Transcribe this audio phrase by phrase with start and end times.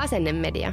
[0.00, 0.72] Asennemedia.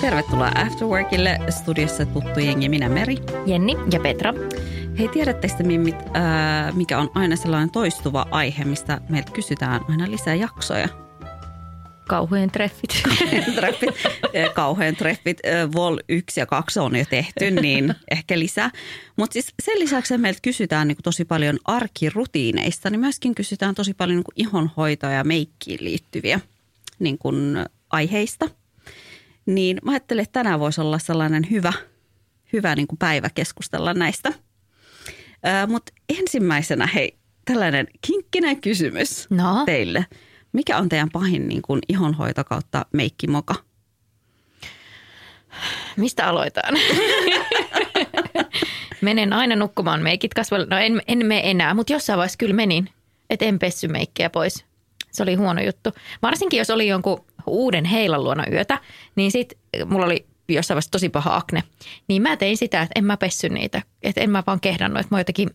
[0.00, 3.16] Tervetuloa Afterworkille studiossa tuttu jengi, minä Meri.
[3.46, 4.34] Jenni ja Petra.
[4.98, 10.34] Hei, tiedättekö mimmit, äh, mikä on aina sellainen toistuva aihe, mistä meiltä kysytään aina lisää
[10.34, 11.09] jaksoja?
[12.10, 13.02] Kauhujen treffit.
[13.56, 13.90] treffit.
[14.54, 15.38] Kauhean treffit.
[15.46, 18.70] Äh, Vol 1 ja 2 on jo tehty, niin ehkä lisää.
[19.16, 24.16] Mutta siis sen lisäksi meiltä kysytään niin tosi paljon arkirutiineista, niin myöskin kysytään tosi paljon
[24.16, 26.40] niin ihonhoitoa ja meikkiin liittyviä
[26.98, 28.46] niin kuin aiheista–
[29.54, 31.72] niin mä ajattelin, että tänään voisi olla sellainen hyvä,
[32.52, 34.32] hyvä niin kuin päivä keskustella näistä.
[35.68, 39.62] Mutta ensimmäisenä hei, tällainen kinkkinen kysymys no.
[39.66, 40.06] teille.
[40.52, 43.54] Mikä on teidän pahin niin kuin ihonhoito kautta meikkimoka?
[45.96, 46.74] Mistä aloitaan?
[49.00, 50.66] Menen aina nukkumaan meikit kasvalle.
[50.70, 52.90] No en, en mene enää, mutta jossain vaiheessa kyllä menin.
[53.30, 54.64] Että en pessy meikkejä pois.
[55.10, 55.90] Se oli huono juttu.
[56.22, 58.78] Varsinkin jos oli jonkun uuden heilan luona yötä,
[59.16, 61.62] niin sit mulla oli jossain vaiheessa tosi paha akne.
[62.08, 63.82] Niin mä tein sitä, että en mä pessy niitä.
[64.02, 65.50] Että en mä vaan kehdannut, että mä jotenkin,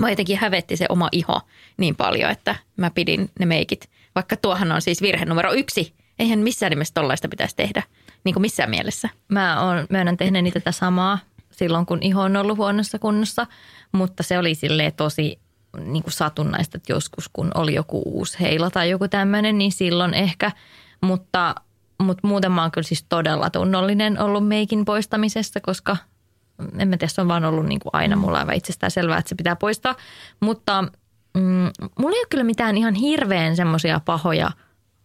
[0.00, 1.40] mä jotenkin hävetti se oma iho
[1.76, 3.90] niin paljon, että mä pidin ne meikit.
[4.14, 5.94] Vaikka tuohan on siis virhe numero yksi.
[6.18, 7.82] Eihän missään nimessä tollaista pitäisi tehdä,
[8.24, 9.08] niin kuin missään mielessä.
[9.28, 11.18] Mä oon, myönnän tehneeni tätä samaa
[11.50, 13.46] silloin, kun iho on ollut huonossa kunnossa,
[13.92, 15.38] mutta se oli silleen tosi
[15.84, 20.14] niin kuin satunnaista, että joskus kun oli joku uusi heila tai joku tämmöinen, niin silloin
[20.14, 20.52] ehkä–
[21.00, 21.54] mutta,
[22.02, 25.96] mutta muuten mä oon kyllä siis todella tunnollinen ollut meikin poistamisessa, koska
[26.78, 29.28] en mä tiedä, se on vaan ollut niin kuin aina mulla aivan itsestään selvää, että
[29.28, 29.94] se pitää poistaa.
[30.40, 30.82] Mutta
[31.34, 34.50] mm, mulla ei ole kyllä mitään ihan hirveän semmoisia pahoja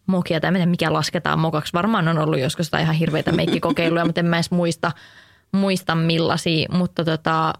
[0.05, 1.73] mokia, tai en mikä lasketaan mokaksi.
[1.73, 4.91] Varmaan on ollut joskus jotain ihan hirveitä meikkikokeiluja, mutta en mä edes muista,
[5.51, 6.67] muista millaisia.
[6.71, 7.53] Mutta tota,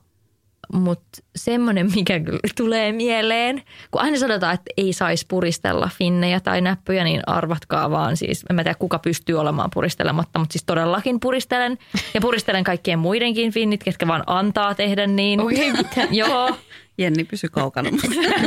[0.74, 2.14] mutta semmoinen, mikä
[2.58, 8.18] tulee mieleen, kun aina sanotaan, että ei saisi puristella finnejä tai näppyjä, niin arvatkaa vaan
[8.18, 8.46] siis.
[8.50, 11.78] En mä tiedä, kuka pystyy olemaan puristelematta, mutta siis todellakin puristelen.
[12.14, 15.42] Ja puristelen kaikkien muidenkin finnit, ketkä vaan antaa tehdä niin.
[15.42, 16.16] Oi ei mitään.
[16.22, 16.58] Joo.
[16.98, 17.90] Jenni pysy kaukana.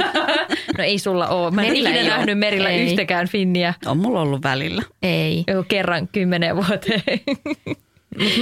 [0.79, 1.51] no ei sulla ole.
[1.51, 2.87] Mä en ikinä nähnyt merillä ei.
[2.87, 3.75] yhtäkään finniä.
[3.87, 4.83] On mulla ollut välillä.
[5.03, 5.45] Ei.
[5.47, 7.03] Joku kerran kymmenen vuoteen.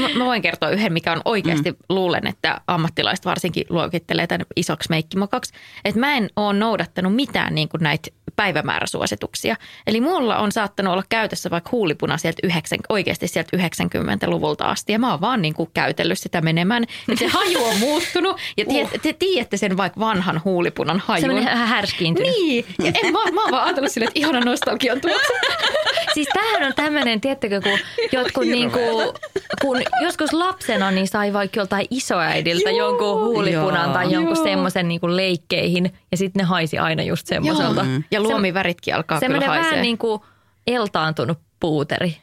[0.00, 1.76] Mä, mä voin kertoa yhden, mikä on oikeasti, mm.
[1.88, 5.54] luulen, että ammattilaiset varsinkin luokittelee tämän isoksi meikkimokaksi.
[5.84, 9.56] Että mä en ole noudattanut mitään niin kuin näitä päivämääräsuosituksia.
[9.86, 14.92] Eli mulla on saattanut olla käytössä vaikka huulipuna sieltä 9, oikeasti sieltä 90-luvulta asti.
[14.92, 16.84] Ja mä oon vaan niin kuin käytellyt sitä menemään.
[17.08, 18.36] Ja se haju on muuttunut.
[18.56, 18.90] Ja tie, uh.
[19.02, 21.30] te tiedätte sen vaikka vanhan huulipunan hajun.
[21.30, 22.32] Se on ihan härskiintynyt.
[22.32, 22.64] Niin.
[22.78, 25.32] Ja en, mä, mä oon vaan ajatellut silleen, että ihana nostalgian tuoksu.
[26.14, 27.78] siis tämähän on tämmöinen, tiedättekö, kun
[28.12, 29.12] jotkut niin kuin,
[29.60, 32.88] kun joskus lapsena niin sai vaikka joltain isoäidiltä Joo.
[32.88, 33.92] jonkun huulipunan Joo.
[33.92, 37.84] tai jonkun semmoisen niin kuin leikkeihin ja sitten ne haisi aina just semmoiselta.
[37.84, 38.04] Mm.
[38.10, 40.22] Ja luomiväritkin alkaa Semmoinen kyllä vähän niin kuin
[40.66, 42.16] eltaantunut puuteri.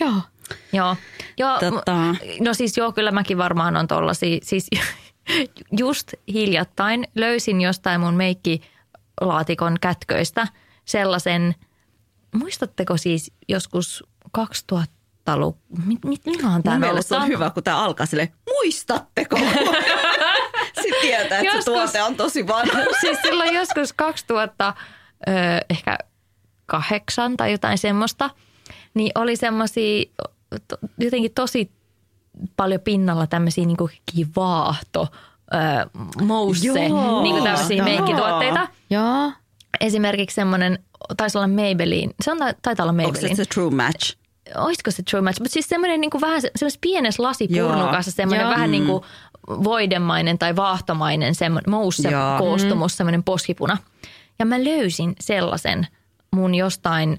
[0.00, 0.14] Joo.
[0.72, 0.96] Joo.
[1.38, 2.14] joo tota.
[2.40, 4.38] No siis joo, kyllä mäkin varmaan on tollasia.
[4.42, 4.66] Siis
[5.80, 10.46] just hiljattain löysin jostain mun meikkilaatikon kätköistä
[10.84, 11.54] sellaisen,
[12.34, 17.22] muistatteko siis joskus 2000 luku, mit, mit, milloin tämä on?
[17.22, 19.38] on hyvä, kun tämä alkaa sille, muistatteko?
[20.82, 22.80] Sitten tietää, että joskus, se tuote on tosi vanha.
[23.00, 24.74] siis silloin joskus 2000,
[25.70, 25.98] ehkä
[26.66, 28.30] kahdeksan tai jotain semmoista,
[28.94, 30.04] niin oli semmoisia
[30.68, 31.70] to, jotenkin tosi
[32.56, 33.76] paljon pinnalla tämmöisiä niin
[34.14, 35.08] kivaahto,
[36.22, 36.72] mousse,
[37.22, 38.68] niin kuin tämmöisiä meikkituotteita.
[38.90, 39.32] Joo.
[39.80, 40.78] Esimerkiksi semmoinen,
[41.16, 43.30] taisi olla Maybelline, se on, taitaa olla Maybelline.
[43.30, 44.16] Onko se true match?
[44.56, 45.40] Olisiko se true match?
[45.40, 48.72] Mutta siis semmoinen niin kuin vähän semmoisessa pienessä lasipurnukassa, semmoinen vähän mm.
[48.72, 49.02] niin kuin
[49.48, 53.76] voidemainen tai vaahtomainen semmoinen mousse koostumus, semmoinen poskipuna.
[54.38, 55.86] Ja mä löysin sellaisen
[56.34, 57.18] mun jostain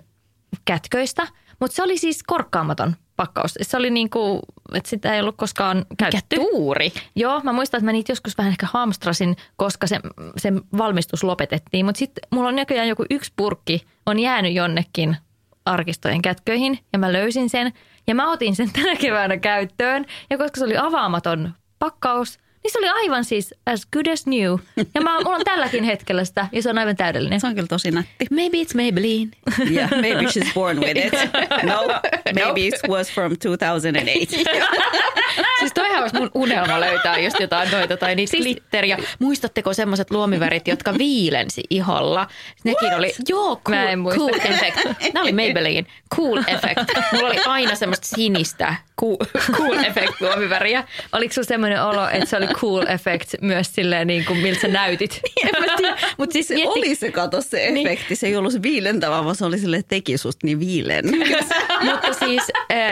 [0.65, 1.27] kätköistä,
[1.59, 2.95] mutta se oli siis korkkaamaton.
[3.15, 3.53] pakkaus.
[3.61, 4.39] Se oli niin kuin,
[4.73, 6.35] että sitä ei ollut koskaan käytetty.
[6.35, 6.91] tuuri.
[7.15, 9.99] Joo, mä muistan, että mä niitä joskus vähän ehkä hamstrasin, koska se,
[10.37, 11.85] se valmistus lopetettiin.
[11.85, 15.17] Mutta sitten mulla on näköjään joku yksi purkki on jäänyt jonnekin
[15.65, 17.73] arkistojen kätköihin ja mä löysin sen.
[18.07, 22.79] Ja mä otin sen tänä keväänä käyttöön ja koska se oli avaamaton pakkaus, niin se
[22.79, 24.55] oli aivan siis as good as new.
[24.95, 27.39] Ja mä, mulla on tälläkin hetkellä sitä ja se on aivan täydellinen.
[27.41, 28.25] Se on kyllä tosi nätti.
[28.31, 29.31] Maybe it's Maybelline.
[29.73, 31.13] Yeah, maybe she's born with it.
[31.63, 31.87] No,
[32.33, 34.39] maybe it was from 2008.
[35.59, 38.97] Siis toihan olisi mun unelma löytää just jotain noita tai niitä siis, glitteriä.
[39.19, 42.27] Muistatteko semmoiset luomivärit, jotka viilensi iholla?
[42.63, 42.97] Nekin What?
[42.99, 44.19] oli, joo, cool, Mä en muista.
[44.19, 44.77] cool effect.
[45.13, 46.79] Nämä oli Maybelline, cool effect.
[47.13, 49.17] Mulla oli aina semmoista sinistä cool,
[49.51, 50.83] cool effect luomiväriä.
[51.11, 54.67] Oliko sulla semmoinen olo, että se oli cool effect myös silleen niin kuin miltä sä
[54.67, 55.21] näytit?
[56.17, 56.67] Mutta siis mietti...
[56.67, 57.87] oli se kato se niin.
[57.87, 58.05] efekti.
[58.09, 58.17] Niin.
[58.17, 61.05] Se ei ollut viilentävä, vaan se oli sille teki susta niin viilen.
[61.91, 62.43] Mutta siis,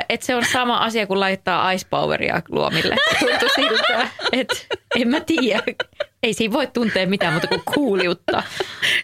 [0.09, 2.95] että se on sama asia kuin laittaa ice poweria luomille.
[3.19, 4.55] Tuntui siltä, että
[4.95, 5.63] en mä tiedä.
[6.23, 8.43] Ei siinä voi tuntea mitään muuta kuin kuuliutta.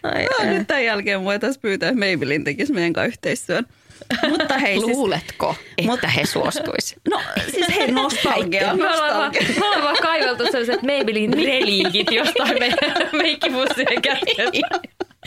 [0.02, 3.66] Ai, no, nyt tämän jälkeen voitaisiin pyytää, että Maybelline tekisi meidän kanssa yhteistyön.
[4.28, 6.96] Mutta hei, siis- Luuletko, että mutta, he suostuisi?
[7.10, 7.20] No
[7.52, 8.74] siis hei, nostalgia.
[8.74, 12.78] Me ollaan, me ollaan vaan kaiveltu sellaiset Maybelline reliikit jostain meidän
[13.12, 14.42] meikkipussien kätkestä.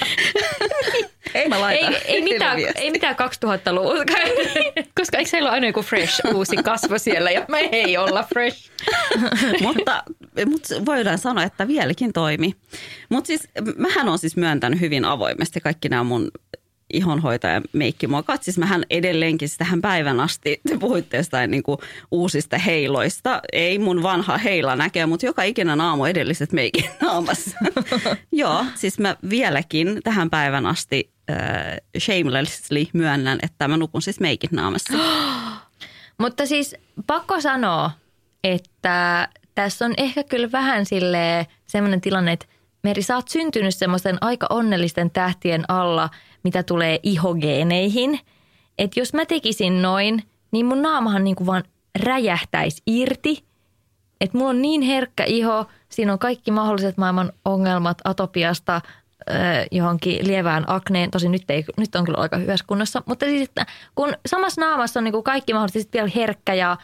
[1.33, 1.88] Ei mä laita.
[1.88, 3.98] Ei, ei, mitään, ei mitään 2000-luvun.
[5.00, 8.71] Koska eikö heillä ole aina joku fresh uusi kasvo siellä ja me ei olla fresh.
[9.65, 10.03] mutta,
[10.45, 12.53] mutta voidaan sanoa, että vieläkin toimi.
[13.09, 16.31] Mutta siis mähän on siis myöntänyt hyvin avoimesti kaikki nämä mun
[16.94, 18.44] ihonhoitaja meikkimokat.
[18.44, 21.78] Siis mähän edelleenkin tähän päivän asti, te puhuitte jostain niin kuin
[22.12, 23.42] uusista heiloista.
[23.54, 27.58] Ei mun vanha heila näkee, mutta joka ikinen aamu edelliset meikin naamassa.
[28.32, 31.38] Joo, siis mä vieläkin tähän päivän asti äh,
[32.00, 34.94] shamelessly myönnän, että mä nukun siis meikit naamassa.
[36.22, 36.76] mutta siis
[37.08, 37.92] pakko sanoa,
[38.44, 42.46] että tässä on ehkä kyllä vähän sille semmoinen tilanne, että
[42.84, 46.10] Meri, sä oot syntynyt semmoisen aika onnellisten tähtien alla–
[46.44, 48.20] mitä tulee ihogeeneihin.
[48.78, 51.64] Että jos mä tekisin noin, niin mun naamahan niin kuin vaan
[52.04, 53.44] räjähtäisi irti.
[54.22, 58.82] Että mulla on niin herkkä iho, siinä on kaikki mahdolliset maailman ongelmat atopiasta
[59.72, 61.12] johonkin lievään akneen.
[61.12, 63.04] Tosi nyt, ei, nyt on kyllä aika hyvässä kunnossa.
[63.06, 63.66] Mutta siis, että
[63.96, 66.78] kun samassa naamassa on niin kuin kaikki mahdollisesti vielä herkkä ja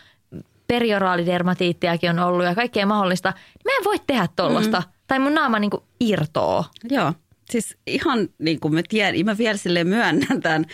[0.67, 4.79] perioraalidermatiittiakin on ollut ja kaikkea mahdollista, niin mä en voi tehdä tollasta.
[4.79, 4.93] Mm.
[5.07, 6.65] Tai mun naama niin kuin irtoo.
[6.89, 7.13] Joo.
[7.51, 10.65] Siis ihan niin kuin mä tiedän, mä vielä sille myönnän tämän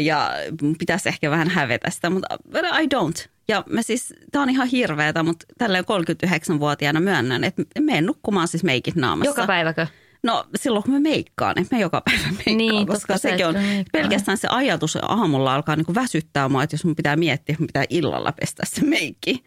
[0.00, 0.30] ja
[0.78, 2.38] pitäisi ehkä vähän hävetä sitä, mutta
[2.80, 3.28] I don't.
[3.48, 8.64] Ja mä siis, tää on ihan hirveetä, mutta tälleen 39-vuotiaana myönnän, että menen nukkumaan siis
[8.64, 9.30] meikit naamassa.
[9.30, 9.86] Joka päiväkö?
[10.22, 13.54] No silloin kun mä meikkaan, niin mä joka päivä meikkaan, niin, koska sekin on
[13.92, 17.66] pelkästään se ajatus aamulla alkaa niin kuin väsyttää mua, että jos mun pitää miettiä, että
[17.66, 19.44] pitää illalla pestä se meikki.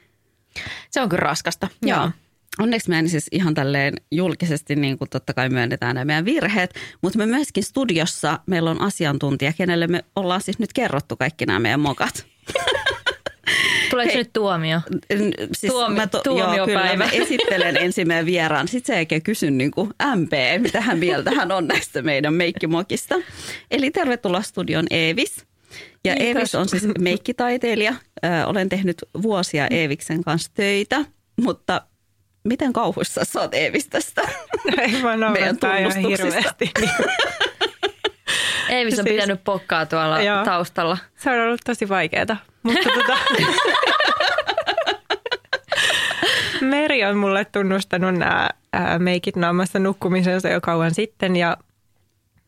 [0.90, 1.68] Se on kyllä raskasta.
[1.81, 2.00] Joo.
[2.00, 2.12] Joo.
[2.60, 7.18] Onneksi me siis ihan tälleen julkisesti niin kuin totta kai myönnetään nämä meidän virheet, mutta
[7.18, 11.80] me myöskin studiossa meillä on asiantuntija, kenelle me ollaan siis nyt kerrottu kaikki nämä meidän
[11.80, 12.26] mokat.
[13.90, 14.82] Tuleeko Hei, nyt tuomio?
[15.54, 18.68] Siis Tuomi, mä to, joo, kyllä, mä esittelen ensin meidän vieraan.
[18.68, 23.16] Sitten se eikä kysy niin kuin MP, mitä hän mieltä hän on näistä meidän meikkimokista.
[23.72, 25.46] Eli tervetuloa studion Eevis.
[26.06, 26.28] Ja Kiitos.
[26.28, 27.94] Eevis on siis meikkitaiteilija.
[28.26, 31.06] Ö, olen tehnyt vuosia Eeviksen kanssa töitä,
[31.42, 31.82] mutta
[32.44, 34.22] miten kauhuissa sä oot Eevistästä?
[34.66, 36.72] No ei vaan naurattaa ihan hirveästi.
[38.70, 40.98] Eevis on siis, pitänyt pokkaa tuolla joo, taustalla.
[41.15, 43.18] Se on ollut tosi vaikeaa, mutta tota,
[46.62, 48.50] Meri on mulle tunnustanut nämä
[49.00, 51.58] meikit naamassa nukkumisensa jo kauan sitten ja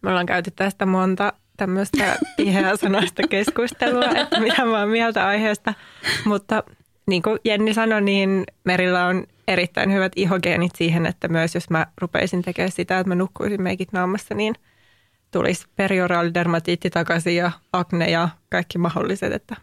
[0.02, 5.74] me ollaan käyty tästä monta tämmöistä tiheää sanoista keskustelua, että mitä mä oon mieltä aiheesta,
[6.26, 6.64] mutta
[7.06, 11.88] niin kuin Jenni sanoi, niin Merillä on erittäin hyvät ihogeenit siihen, että myös jos mä
[12.02, 14.56] rupeisin tekemään sitä, että mä nukkuisin meikit naamassa, niin
[15.32, 19.56] tulisi perioraalidermatiitti takaisin ja akne ja kaikki mahdolliset, että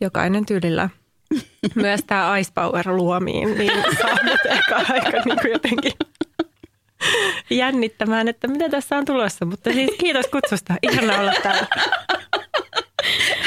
[0.00, 0.88] jokainen tyylillä.
[1.74, 5.92] Myös tämä Ice Power luomiin, niin saa ehkä aika niin kuin jotenkin
[7.50, 9.44] jännittämään, että mitä tässä on tulossa.
[9.44, 10.74] Mutta siis kiitos kutsusta.
[10.82, 11.66] Ihana olla täällä.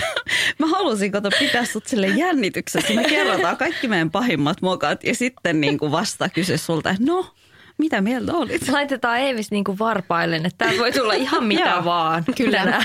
[0.59, 2.93] Mä halusin kato pitää sut sille jännityksessä.
[2.93, 7.33] Me kerrotaan kaikki meidän pahimmat mokat ja sitten niin kuin vasta kysyä sulta, että no,
[7.77, 8.69] mitä mieltä olit?
[8.69, 12.25] Laitetaan Eevis niin kuin varpailen, että tää voi tulla ihan mitä vaan.
[12.37, 12.83] Kyllä.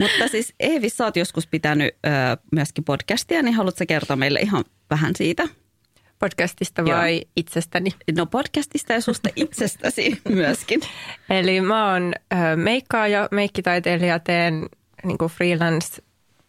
[0.00, 2.08] Mutta siis Eevis, sä oot joskus pitänyt ö,
[2.52, 5.48] myöskin podcastia, niin haluatko kertoa meille ihan vähän siitä?
[6.18, 7.24] Podcastista vai Joo.
[7.36, 7.90] itsestäni?
[8.16, 10.80] No podcastista ja susta itsestäsi myöskin.
[11.30, 12.12] Eli mä oon
[12.56, 14.66] meikkaaja, meikkitaiteilija, teen
[15.04, 16.02] niin freelance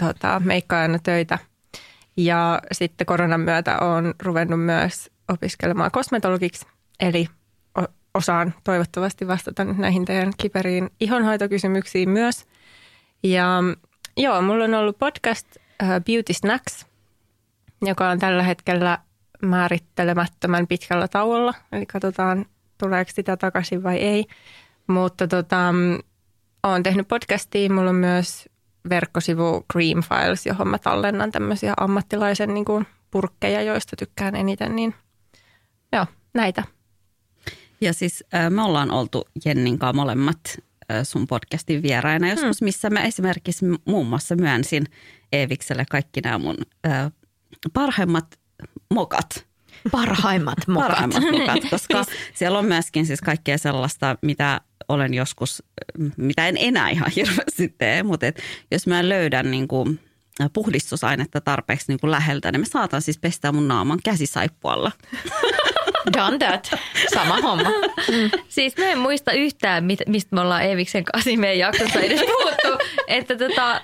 [0.06, 1.38] tota, meikkaa aina töitä.
[2.18, 6.66] Ja sitten koronan myötä olen ruvennut myös opiskelemaan kosmetologiksi,
[7.00, 7.28] eli
[8.14, 12.46] osaan toivottavasti vastata nyt näihin teidän kiperiin ihonhoitokysymyksiin myös.
[13.24, 13.64] Ja
[14.18, 15.48] joo, mulla on ollut podcast
[15.84, 16.86] uh, Beauty Snacks,
[17.82, 18.98] joka on tällä hetkellä
[19.42, 21.54] määrittelemättömän pitkällä tauolla.
[21.72, 22.46] Eli katsotaan,
[22.78, 24.26] tuleeko sitä takaisin vai ei.
[24.88, 25.74] Mutta tota,
[26.64, 27.70] olen tehnyt podcastia.
[27.70, 28.50] Mulla on myös
[28.90, 34.76] verkkosivu Cream Files, johon mä tallennan tämmöisiä ammattilaisen niin kuin purkkeja, joista tykkään eniten.
[34.76, 34.96] Niin
[35.92, 36.64] joo, näitä.
[37.82, 40.40] Ja siis äh, me ollaan oltu Jennin kanssa molemmat
[40.92, 44.86] äh, sun podcastin vieraina joskus, missä mä esimerkiksi muun muassa myönsin
[45.32, 46.58] Eevikselle kaikki nämä mun
[46.88, 47.12] äh,
[47.74, 48.40] parhaimmat
[48.94, 49.51] mokat.
[49.92, 50.88] Parhaimmat mokat.
[50.88, 55.64] Parhaimmat mokat, koska siellä on myöskin siis kaikkea sellaista, mitä olen joskus,
[56.18, 60.00] mitä en enää ihan hirveästi tee, mutta et jos mä löydän niin kuin
[60.54, 64.92] puhdistusainetta tarpeeksi niin kuin läheltä, niin mä saatan siis pestä mun naaman käsisaippualla.
[66.18, 66.72] Done that.
[67.14, 67.70] Sama homma.
[68.48, 72.86] Siis mä en muista yhtään, mistä me ollaan Eeviksen kanssa meidän jaksossa edes puhuttu.
[73.08, 73.82] että tota,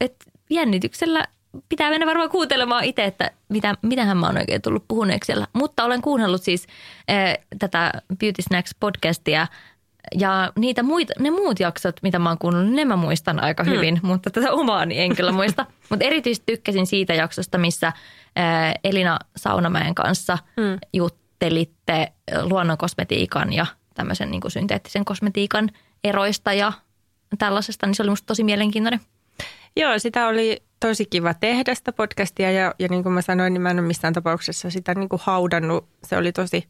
[0.00, 0.14] et
[0.50, 1.24] jännityksellä
[1.68, 5.46] pitää mennä varmaan kuuntelemaan itse, että mitä, mitähän mä oon oikein tullut puhuneeksi siellä.
[5.52, 6.66] Mutta olen kuunnellut siis
[7.10, 9.46] äh, tätä Beauty Snacks podcastia
[10.14, 14.00] ja niitä muita, ne muut jaksot, mitä mä oon kuunnellut, ne mä muistan aika hyvin,
[14.00, 14.06] hmm.
[14.06, 15.66] mutta tätä omaani en kyllä muista.
[15.90, 17.94] mutta erityisesti tykkäsin siitä jaksosta, missä äh,
[18.84, 20.78] Elina Saunamäen kanssa hmm.
[20.92, 22.12] juttelitte
[22.42, 25.70] luonnonkosmetiikan ja tämmöisen niin kuin synteettisen kosmetiikan
[26.04, 26.72] eroista ja
[27.38, 29.00] tällaisesta, niin se oli musta tosi mielenkiintoinen.
[29.76, 33.62] Joo, sitä oli tosi kiva tehdä sitä podcastia ja, ja niin kuin mä sanoin, niin
[33.62, 35.88] mä en ole missään tapauksessa sitä niin kuin haudannut.
[36.06, 36.68] Se oli tosi,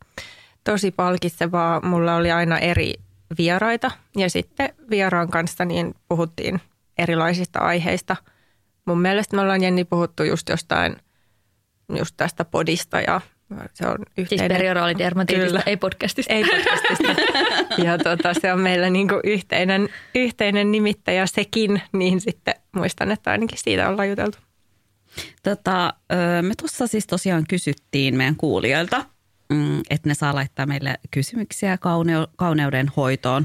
[0.65, 1.81] tosi palkitsevaa.
[1.81, 2.95] Mulla oli aina eri
[3.39, 6.61] vieraita ja sitten vieraan kanssa niin puhuttiin
[6.99, 8.17] erilaisista aiheista.
[8.85, 10.97] Mun mielestä me ollaan Jenni puhuttu just jostain,
[11.99, 13.21] just tästä podista ja
[13.75, 14.29] se on yhteinen.
[14.29, 16.33] Siis perioraalitermatitista, ei podcastista.
[16.33, 17.15] Ei podcastista.
[17.85, 23.59] ja tota, se on meillä niinku yhteinen, yhteinen nimittäjä sekin, niin sitten muistan, että ainakin
[23.59, 24.39] siitä ollaan juteltu.
[25.43, 25.95] Tota,
[26.43, 29.05] me tuossa siis tosiaan kysyttiin meidän kuulijoilta,
[29.53, 31.79] mm, että ne saa laittaa meille kysymyksiä
[32.37, 33.45] kauneuden hoitoon,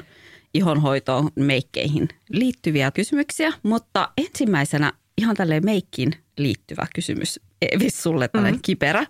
[0.53, 3.53] ihonhoitoon, meikkeihin liittyviä kysymyksiä.
[3.63, 7.39] Mutta ensimmäisenä ihan tälleen meikkiin liittyvä kysymys,
[7.71, 8.61] Evis sulle tällainen mm-hmm.
[8.61, 9.05] kiperä.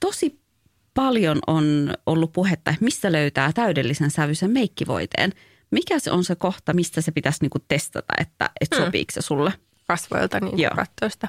[0.00, 0.40] Tosi
[0.94, 5.32] paljon on ollut puhetta, että mistä löytää täydellisen sävyisen meikkivoiteen.
[5.74, 8.84] Mikä se on se kohta, mistä se pitäisi niinku testata, että, että mm.
[8.84, 9.52] sopiiko se sulle?
[9.86, 11.28] Kasvoilta niin katsoa sitä.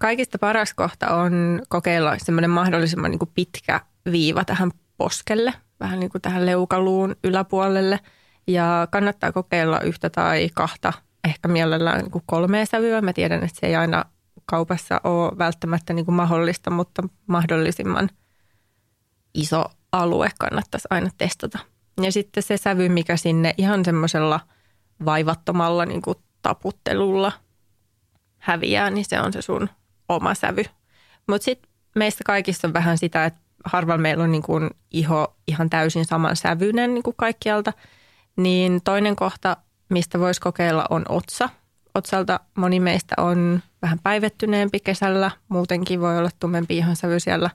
[0.00, 3.80] Kaikista paras kohta on kokeilla semmoinen mahdollisimman niin pitkä
[4.12, 8.00] viiva tähän poskelle, vähän niin kuin tähän leukaluun yläpuolelle.
[8.46, 10.92] Ja kannattaa kokeilla yhtä tai kahta,
[11.24, 13.00] ehkä mielellään niin kuin kolmea sävyä.
[13.00, 14.04] Mä tiedän, että se ei aina
[14.46, 18.08] kaupassa ole välttämättä niin kuin mahdollista, mutta mahdollisimman
[19.34, 21.58] iso alue kannattaisi aina testata.
[22.02, 24.40] Ja sitten se sävy, mikä sinne ihan semmoisella
[25.04, 27.32] vaivattomalla niin kuin taputtelulla
[28.38, 29.68] häviää, niin se on se sun
[30.08, 30.64] oma sävy.
[31.26, 35.70] Mutta sitten meistä kaikissa on vähän sitä, että harvalla meillä on niin kuin iho ihan
[35.70, 37.72] täysin saman sävyinen niin kuin kaikkialta.
[38.36, 39.56] Niin toinen kohta,
[39.88, 41.48] mistä voisi kokeilla, on otsa–
[41.94, 47.50] otsalta moni meistä on vähän päivettyneempi kesällä, muutenkin voi olla tummempi ihan sävy siellä,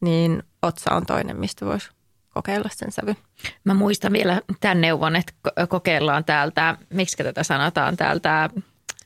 [0.00, 1.90] niin otsa on toinen, mistä voisi
[2.34, 3.16] kokeilla sen sävy.
[3.64, 5.32] Mä muistan vielä tämän neuvon, että
[5.68, 8.50] kokeillaan täältä, miksi tätä sanotaan, täältä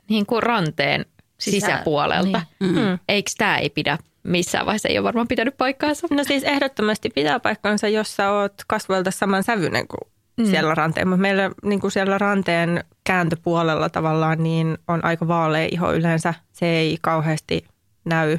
[0.09, 1.05] niin kuin ranteen
[1.37, 2.41] Sisä, sisäpuolelta.
[2.59, 2.75] Niin.
[2.75, 2.99] Mm.
[3.07, 6.07] Eikö tämä ei pidä missään vaiheessa, ei ole varmaan pitänyt paikkaansa?
[6.11, 10.45] No siis ehdottomasti pitää paikkaansa, jos sä oot kasvoilta saman sävyinen kuin mm.
[10.45, 11.07] siellä ranteen.
[11.07, 16.33] Mutta meillä niin kuin siellä ranteen kääntöpuolella tavallaan niin on aika vaalea iho yleensä.
[16.51, 17.65] Se ei kauheasti
[18.05, 18.37] näy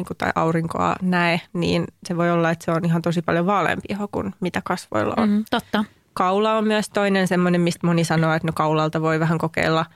[0.00, 3.46] niin kuin, tai aurinkoa näe, niin se voi olla, että se on ihan tosi paljon
[3.46, 5.28] vaaleampi iho kuin mitä kasvoilla on.
[5.28, 5.84] Mm, totta.
[6.14, 9.86] Kaula on myös toinen semmoinen, mistä moni sanoo, että no kaulalta voi vähän kokeilla.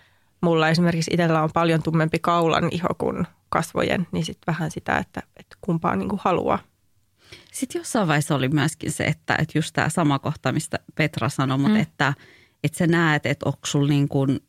[0.40, 5.23] Mulla esimerkiksi itsellä on paljon tummempi kaulan iho kuin kasvojen, niin sitten vähän sitä, että,
[5.37, 6.58] että kumpaa niin kuin haluaa.
[7.52, 11.58] Sitten jossain vaiheessa oli myöskin se, että, että just tämä sama kohta, mistä Petra sanoi,
[11.58, 11.80] mutta mm.
[11.80, 12.14] että,
[12.64, 14.40] että sä näet, että onko sulla niin kuin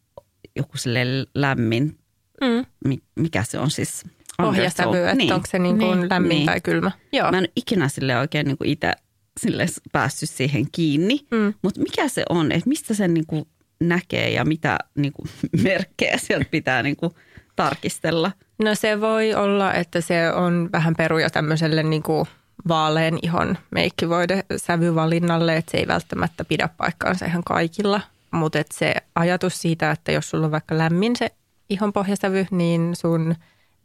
[0.56, 1.00] joku sille
[1.36, 1.98] lämmin,
[2.42, 2.98] mm.
[3.16, 4.06] mikä se on siis?
[4.38, 5.34] Pohjasävy, että niin.
[5.34, 6.10] onko se niin kuin niin.
[6.10, 6.46] lämmin niin.
[6.46, 6.92] tai kylmä.
[7.12, 7.32] Joo.
[7.32, 8.92] Mä en ikinä sille oikein niin kuin itse
[9.40, 11.54] sille päässyt siihen kiinni, mm.
[11.62, 13.48] mutta mikä se on, että mistä sen niin kuin
[13.80, 15.30] näkee ja mitä niin kuin
[15.64, 17.14] merkkejä sieltä pitää niin kuin
[17.56, 18.32] tarkistella?
[18.60, 22.26] No se voi olla, että se on vähän peruja tämmöiselle niin kuin
[22.68, 28.02] vaalean ihon meikkivoide sävyvalinnalle, että se ei välttämättä pidä paikkaansa ihan kaikilla.
[28.32, 31.32] Mutta se ajatus siitä, että jos sulla on vaikka lämmin se
[31.70, 33.36] ihon pohjasävy, niin sun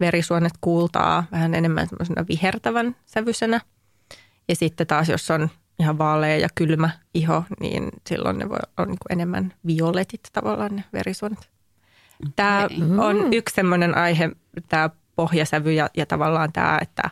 [0.00, 3.60] verisuonet kuultaa vähän enemmän semmoisena vihertävän sävyisenä.
[4.48, 8.86] Ja sitten taas, jos on ihan vaalea ja kylmä iho, niin silloin ne voi olla
[8.86, 11.50] niin enemmän violetit tavallaan ne verisuonet.
[12.36, 14.30] Tämä on yksi semmoinen aihe,
[14.68, 17.10] tämä pohjasävy ja, ja tavallaan tämä, että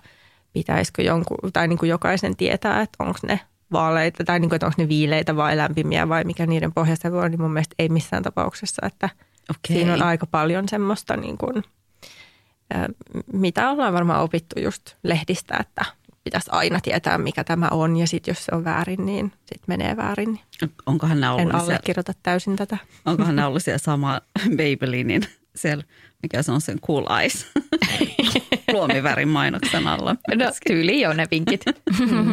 [0.52, 3.40] pitäisikö jonkun, tai niin kuin jokaisen tietää, että onko ne
[3.73, 7.30] vaaleita tai niin kuin, että onko ne viileitä vai lämpimiä vai mikä niiden pohjasävy on,
[7.30, 9.09] niin mun mielestä ei missään tapauksessa, että
[9.50, 9.76] Okei.
[9.76, 11.64] siinä on aika paljon semmoista, niin kuin,
[13.33, 15.85] mitä ollaan varmaan opittu just lehdistä, että
[16.25, 19.97] pitäisi aina tietää, mikä tämä on ja sitten jos se on väärin, niin sitten menee
[19.97, 20.41] väärin.
[20.87, 22.79] Onkohan nämä En ollut, siellä, allekirjoita täysin tätä.
[23.07, 24.21] onkohan nämä ollut siellä sama
[24.59, 25.23] Maybellinin
[25.57, 25.85] siellä,
[26.23, 27.47] mikä se on sen Cool Eyes,
[28.73, 30.17] luomivärin mainoksen alla.
[30.35, 31.65] No tyyli jo ne vinkit.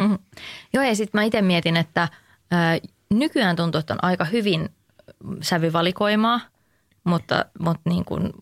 [0.74, 2.08] Joo, ja sitten mä itse mietin, että
[2.50, 2.78] ää,
[3.10, 4.68] nykyään tuntuu, että on aika hyvin
[5.42, 6.40] sävyvalikoimaa,
[7.04, 8.32] mutta, mutta niin kuin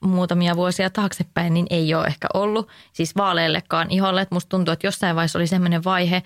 [0.00, 2.68] muutamia vuosia taaksepäin niin ei ole ehkä ollut.
[2.92, 4.20] Siis vaaleellekaan iholle.
[4.20, 6.22] Että musta tuntuu, että jossain vaiheessa oli sellainen vaihe,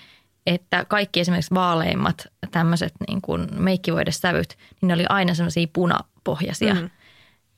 [0.47, 6.75] että kaikki esimerkiksi vaaleimmat tämmöiset niin kuin meikkivoidesävyt, niin ne oli aina semmoisia punapohjaisia.
[6.75, 6.91] Mm.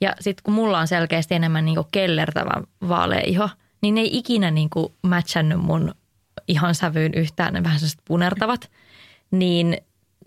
[0.00, 4.18] Ja sitten kun mulla on selkeästi enemmän niin kuin kellertävä vaalea iho, niin ne ei
[4.18, 5.94] ikinä niin kuin matchannut mun
[6.48, 8.70] ihon sävyyn yhtään, ne vähän sellaiset punertavat.
[9.30, 9.76] Niin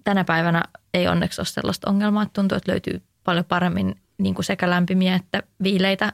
[0.04, 0.64] tänä päivänä
[0.94, 5.16] ei onneksi ole sellaista ongelmaa, että tuntuu, että löytyy paljon paremmin niin kuin sekä lämpimiä
[5.16, 6.14] että viileitä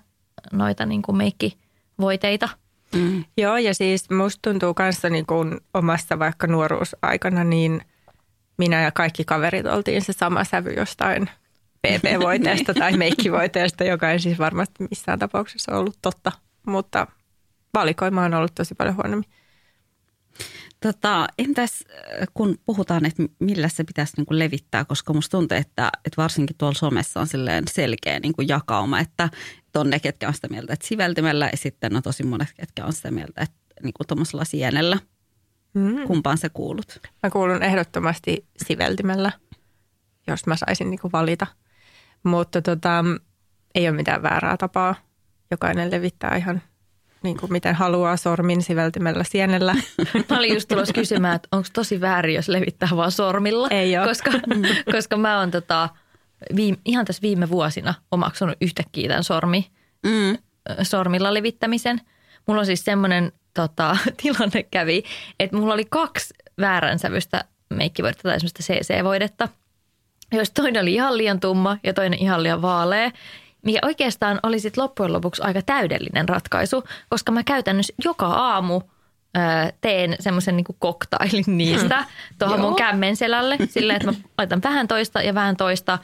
[0.51, 2.50] noita niin kuin meikkivoiteita.
[2.95, 3.24] Mm.
[3.38, 7.81] Joo, ja siis musta tuntuu kanssa niin kuin omassa vaikka nuoruusaikana, niin
[8.57, 11.29] minä ja kaikki kaverit oltiin se sama sävy jostain
[11.88, 16.31] PP-voiteesta tai meikkivoiteesta, joka ei siis varmasti missään tapauksessa ollut totta,
[16.67, 17.07] mutta
[17.74, 19.29] valikoima on ollut tosi paljon huonommin.
[20.79, 25.57] Tota, entäs äh, kun puhutaan, että millä se pitäisi niin kuin levittää, koska musta tuntuu,
[25.57, 29.29] että, että varsinkin tuolla somessa on silleen selkeä niin kuin jakauma, että,
[29.67, 32.85] että on ne, ketkä on sitä mieltä, että siveltimellä ja sitten on tosi monet, ketkä
[32.85, 34.97] on sitä mieltä, että niin kuin tuommoisella sienellä.
[35.73, 36.07] Mm.
[36.07, 36.99] Kumpaan se kuulut?
[37.23, 39.31] Mä kuulun ehdottomasti siveltimellä,
[40.27, 41.47] jos mä saisin niin kuin valita.
[42.23, 43.05] Mutta tota,
[43.75, 44.95] ei ole mitään väärää tapaa.
[45.51, 46.62] Jokainen levittää ihan
[47.23, 49.73] niin kuin miten haluaa sormin siveltimellä sienellä.
[50.29, 53.67] Mä olin just tulossa kysymään, että onko tosi väärin, jos levittää vaan sormilla.
[53.71, 54.05] Ei oo.
[54.05, 54.31] Koska,
[54.95, 55.89] koska mä oon tota,
[56.55, 59.67] viime, ihan tässä viime vuosina omaksunut yhtäkkiä tämän sormi,
[60.05, 60.38] Mm.
[60.83, 62.01] sormilla levittämisen.
[62.47, 65.03] Mulla on siis semmoinen tota, tilanne kävi,
[65.39, 69.49] että mulla oli kaksi vääränsävystä meikkivoidetta tai semmoista CC-voidetta,
[70.31, 73.12] joista toinen oli ihan liian tumma ja toinen ihan liian vaalea.
[73.63, 78.82] Mikä oikeastaan oli sit loppujen lopuksi aika täydellinen ratkaisu, koska mä käytännössä joka aamu
[79.38, 82.06] ö, teen semmoisen niin koktailin niistä
[82.39, 83.58] tuohon mun kämmen selälle.
[83.69, 85.99] Silleen, että mä laitan vähän toista ja vähän toista.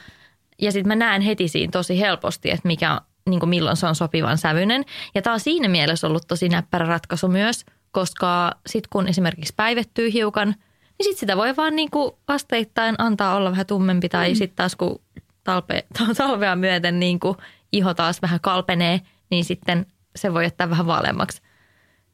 [0.61, 3.95] Ja sitten mä näen heti siinä tosi helposti, että mikä, niin kuin milloin se on
[3.95, 4.85] sopivan sävyinen.
[5.15, 10.13] Ja tämä on siinä mielessä ollut tosi näppärä ratkaisu myös, koska sitten kun esimerkiksi päivettyy
[10.13, 14.09] hiukan, niin sitten sitä voi vaan niin kuin asteittain antaa olla vähän tummempi.
[14.09, 14.35] Tai mm.
[14.35, 15.01] sitten taas kun
[15.49, 15.85] talpe,
[16.17, 17.37] talvea myöten niin kuin
[17.71, 19.85] iho taas vähän kalpenee, niin sitten
[20.15, 21.41] se voi jättää vähän vaaleammaksi.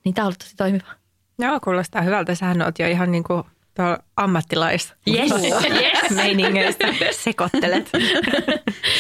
[0.06, 0.88] Niin tämä on ollut tosi toimiva.
[1.40, 2.36] Joo, kuulostaa hyvältä.
[2.36, 3.44] Sähän oot jo ihan niin kuin
[3.76, 6.10] tuolla ammattilais Yes, yes.
[6.16, 7.92] meiningeissä sekoittelet.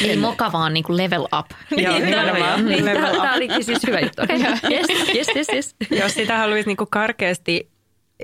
[0.01, 1.45] Niin moka vaan niin kuin level up.
[1.71, 2.65] Joo, nimenomaan.
[2.65, 3.21] Niin, Level up.
[3.21, 4.21] tämä olikin siis hyvä juttu.
[4.21, 4.37] Okay.
[4.71, 5.75] Yes, yes, yes, yes.
[5.91, 7.69] Jos sitä haluaisi niin kuin karkeasti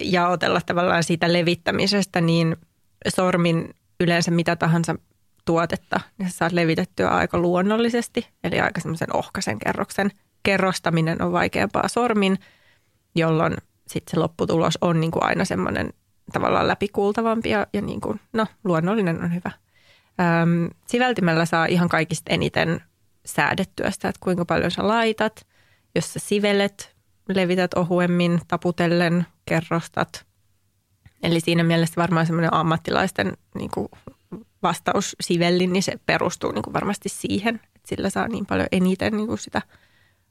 [0.02, 2.56] jaotella tavallaan siitä levittämisestä, niin
[3.08, 4.96] sormin yleensä mitä tahansa
[5.46, 10.12] tuotetta, niin sä saat levitettyä aika luonnollisesti, eli aika semmoisen ohkaisen kerroksen.
[10.44, 12.40] Kerrostaminen on vaikeampaa sormin,
[13.16, 15.94] jolloin sitten se lopputulos on niin kuin aina semmoinen
[16.34, 19.52] tavallaan läpikuultavampi ja, ja niin kuin, no, luonnollinen on hyvä.
[20.42, 22.82] Öm, siveltimellä saa ihan kaikista eniten
[23.26, 25.48] säädettyä sitä, että kuinka paljon sä laitat.
[25.96, 26.96] Jos sä sivelet,
[27.30, 30.26] levität ohuemmin, taputellen, kerrostat.
[31.24, 33.88] Eli siinä mielessä varmaan semmoinen ammattilaisten niin kuin
[34.64, 39.18] vastaus sivellin, niin se perustuu niin kuin varmasti siihen, että sillä saa niin paljon eniten
[39.18, 39.62] niin kuin sitä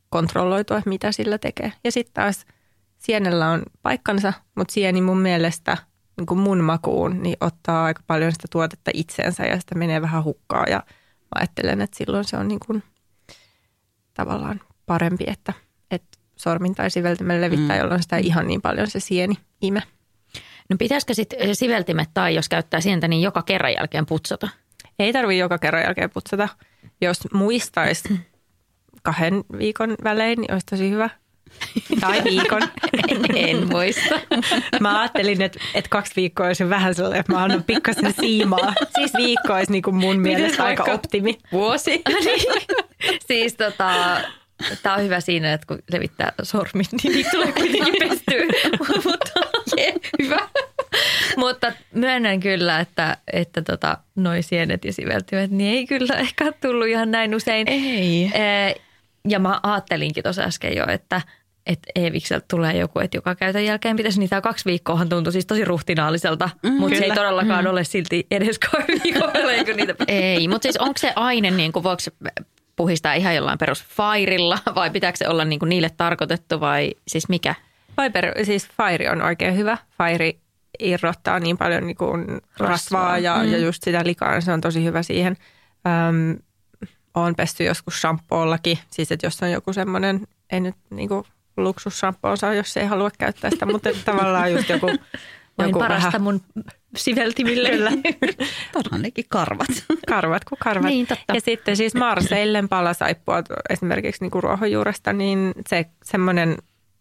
[0.09, 1.73] kontrolloitua, että mitä sillä tekee.
[1.85, 2.47] Ja sitten taas
[2.99, 5.77] sienellä on paikkansa, mutta sieni mun mielestä
[6.17, 10.25] niin kuin mun makuun, niin ottaa aika paljon sitä tuotetta itseensä ja sitä menee vähän
[10.25, 10.65] hukkaa.
[10.69, 12.83] Ja mä ajattelen, että silloin se on niin kuin
[14.15, 15.53] tavallaan parempi, että,
[15.91, 17.81] että sormin tai siveltimellä levittää, Mm.
[17.81, 19.83] jolloin sitä ihan niin paljon se sieni ime.
[20.71, 24.49] No pitäisikö sitten siveltimet tai jos käyttää sientä, niin joka kerran jälkeen putsata?
[24.99, 26.49] Ei tarvi joka kerran jälkeen putsata.
[27.01, 28.21] Jos muistaisi
[29.03, 31.11] kahden viikon välein, niin olisi tosi hyvä.
[32.01, 32.63] Tai viikon.
[33.09, 34.21] En, en muista.
[34.81, 38.75] Mä ajattelin, että, että kaksi viikkoa olisi vähän sellainen, että mä annan pikkasen siimaa.
[38.95, 41.39] Siis viikko olisi niin kuin mun mielestä aika optimi.
[41.53, 42.03] Vuosi.
[43.29, 44.21] siis tota,
[44.83, 48.45] Tämä on hyvä siinä, että kun levittää sormit, niin tulee kuitenkin pestyä.
[49.05, 49.50] Mutta
[50.23, 50.49] hyvä.
[51.37, 56.87] Mutta myönnän kyllä, että, että tota, noi sienet ja siveltimet, niin ei kyllä ehkä tullut
[56.87, 57.69] ihan näin usein.
[57.69, 58.31] Ei.
[59.29, 61.21] Ja mä ajattelinkin tuossa äsken jo, että,
[61.67, 65.65] että Eevikseltä tulee joku, että joka käytön jälkeen pitäisi niitä kaksi viikkoahan tuntui siis tosi
[65.65, 67.71] ruhtinaaliselta, mm, mutta se ei todellakaan mm.
[67.71, 71.83] ole silti edes kahden viikolla, eikö niitä Ei, mutta siis onko se aine, niin kuin,
[71.83, 72.03] voiko
[72.77, 77.29] puhistaa ihan jollain perus fairilla vai pitääkö se olla niin kuin niille tarkoitettu vai siis
[77.29, 77.55] mikä?
[78.01, 79.79] Fiber, siis Fire on oikein hyvä.
[80.03, 80.33] Fire
[80.79, 83.53] irrottaa niin paljon niin kuin rasvaa, rasvaa ja, mm.
[83.53, 85.37] ja just sitä likaa, se on tosi hyvä siihen.
[86.09, 86.39] Öm,
[87.15, 91.25] olen pesty joskus shampoollakin, siis että jos on joku semmoinen, ei nyt niin kuin
[91.57, 94.87] luksusshampoo saa, jos ei halua käyttää sitä, mutta tavallaan just joku...
[95.59, 96.41] Vain joku parasta vähän, mun
[96.97, 97.71] siveltimille.
[97.71, 97.91] Kyllä.
[98.73, 99.69] Todellakin karvat.
[100.09, 100.91] karvat kuin karvat.
[100.91, 101.35] Niin, totta.
[101.35, 106.57] Ja sitten siis Marseillen palasaippua esimerkiksi niin kuin ruohonjuuresta, niin se semmoinen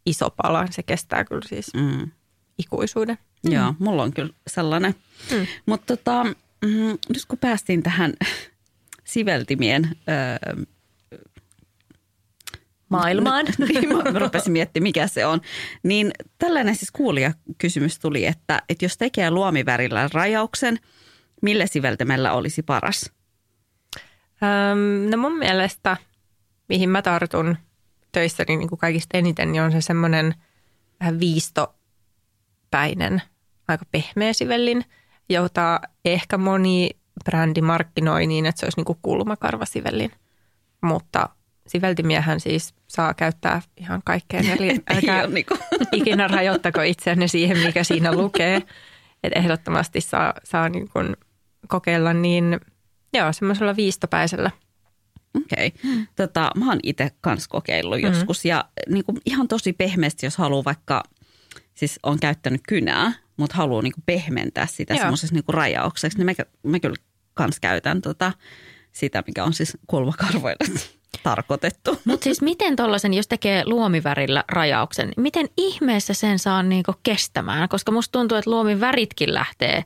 [0.10, 2.12] iso pala, se kestää kyllä siis Mm.
[2.58, 3.17] ikuisuuden.
[3.43, 3.52] Mm.
[3.52, 4.95] Joo, mulla on kyllä sellainen.
[5.32, 5.48] Mm.
[5.65, 6.24] Mutta tota,
[6.65, 8.13] mm, nyt kun päästiin tähän
[9.13, 10.63] siveltimien öö,
[12.89, 13.45] Maailmaan.
[13.69, 15.41] niin mä rupesin miettimään, mikä se on.
[15.84, 20.80] Niin tällainen siis kuulijakysymys tuli, että, että jos tekee luomivärillä rajauksen,
[21.41, 23.12] millä siveltimellä olisi paras?
[24.43, 25.98] Öm, no mun mielestä,
[26.69, 27.58] mihin mä tartun
[28.12, 30.36] töissäni niin kuin kaikista eniten, niin on se semmoinen
[31.00, 33.22] vähän viistopäinen,
[33.67, 34.86] aika pehmeä sivellin,
[35.30, 36.89] jota ehkä moni
[37.26, 40.12] brändi markkinoi niin, että se olisi niin kuin kulmakarvasivellin.
[40.82, 41.30] Mutta
[41.67, 44.50] siveltimiehän siis saa käyttää ihan kaikkeen.
[44.50, 45.58] Eli Ei älkää niinku.
[45.91, 48.62] ikinä rajoittako itseänne siihen, mikä siinä lukee.
[49.24, 51.15] Et ehdottomasti saa, saa niin kuin
[51.67, 52.60] kokeilla niin,
[53.13, 54.52] joo, semmoisella viistopäisellä.
[55.35, 55.67] Okei.
[55.67, 56.05] Okay.
[56.15, 58.13] Tota, mä oon itse kans kokeillut Mm-hmm.
[58.15, 61.03] joskus ja niin kuin ihan tosi pehmeästi, jos haluaa vaikka,
[61.73, 66.71] siis on käyttänyt kynää, mutta haluaa niin kuin pehmentää sitä semmoisessa niin rajaukseksi, niin mä,
[66.71, 66.95] mä kyllä
[67.33, 68.33] kans käytän tota,
[68.91, 70.79] sitä, mikä on siis kulmakarvoille
[71.23, 72.01] tarkoitettu.
[72.05, 77.69] Mutta siis miten tuollaisen, jos tekee luomivärillä rajauksen, miten ihmeessä sen saa niinku kestämään?
[77.69, 79.83] Koska musta tuntuu, että luomiväritkin lähtee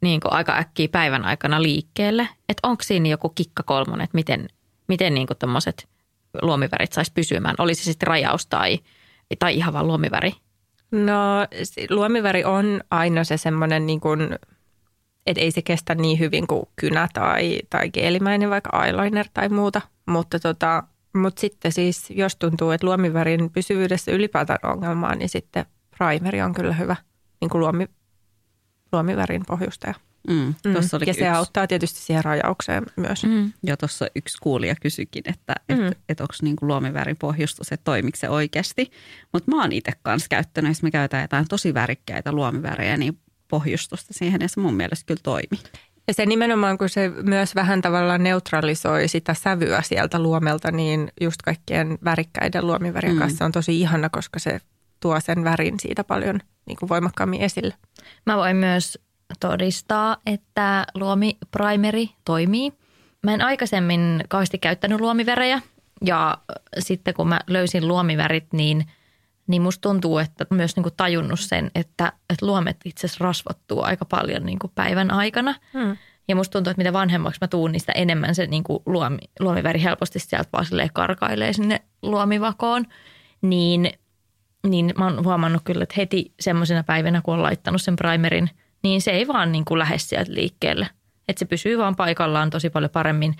[0.00, 2.28] niinku aika äkkiä päivän aikana liikkeelle.
[2.48, 4.48] Että onko siinä joku kikka kolmonen, että miten,
[4.88, 5.88] miten niinku tommoset
[6.42, 7.54] luomivärit saisi pysymään?
[7.58, 8.78] Olisi se sitten rajaus tai,
[9.38, 10.32] tai ihan vaan luomiväri?
[10.90, 11.46] No
[11.90, 14.20] luomiväri on aina se semmoinen, niin kuin,
[15.26, 19.80] että ei se kestä niin hyvin kuin kynä tai, tai geelimäinen, vaikka eyeliner tai muuta.
[20.06, 20.82] Mutta tota,
[21.14, 25.66] mut sitten siis, jos tuntuu, että luomivärin pysyvyydessä ylipäätään on ongelmaa, niin sitten
[25.98, 26.96] primeri on kyllä hyvä
[27.40, 27.86] niin kuin luomi,
[28.92, 29.94] luomivärin pohjustaja.
[30.28, 30.72] Mm, Mm.
[30.74, 33.24] tossa oli Ja se yksi, auttaa tietysti siihen rajaukseen myös.
[33.24, 33.52] Mm.
[33.62, 35.86] jo tuossa yksi kuulija kysyikin, että Mm.
[35.86, 38.90] et, et onko niinku luomivärin pohjustus, että toimiko se oikeasti.
[39.32, 44.14] Mutta mä oon itse kanssa käyttänyt, jos me käytetään jotain tosi värikkäitä luomivärejä, niin pohjustusta
[44.14, 45.58] siihen ja se mun mielestä kyllä toimi.
[46.08, 51.42] Ja se nimenomaan, kun se myös vähän tavallaan neutralisoi sitä sävyä sieltä luomelta, niin just
[51.42, 53.20] kaikkien värikkäiden luomivärien Mm.
[53.20, 54.60] kanssa on tosi ihana, koska se
[55.00, 57.74] tuo sen värin siitä paljon niin kuin voimakkaammin esille.
[58.26, 58.98] Mä voin myös
[59.40, 62.72] todistaa, että luomiprimeri toimii.
[63.22, 65.62] Mä en aikaisemmin kauheasti käyttänyt luomiverejä
[66.04, 66.38] ja
[66.78, 68.86] sitten kun mä löysin luomivärit, niin,
[69.46, 73.82] niin musta tuntuu, että myös niin kuin tajunnut sen, että, että luomet itse asiassa rasvattuu
[73.82, 75.54] aika paljon niin kuin päivän aikana.
[75.72, 75.96] Hmm.
[76.28, 79.18] Ja musta tuntuu, että mitä vanhemmaksi mä tuun, niin sitä enemmän se niin kuin luomi,
[79.40, 82.86] luomiväri helposti sieltä vaan silleen karkailee sinne luomivakoon.
[83.42, 83.92] Niin,
[84.66, 88.50] niin mä oon huomannut kyllä, että heti semmoisena päivänä, kun on laittanut sen primerin,
[88.84, 90.88] niin se ei vaan niin kuin lähde sieltä liikkeelle.
[91.28, 93.34] Että se pysyy vaan paikallaan tosi paljon paremmin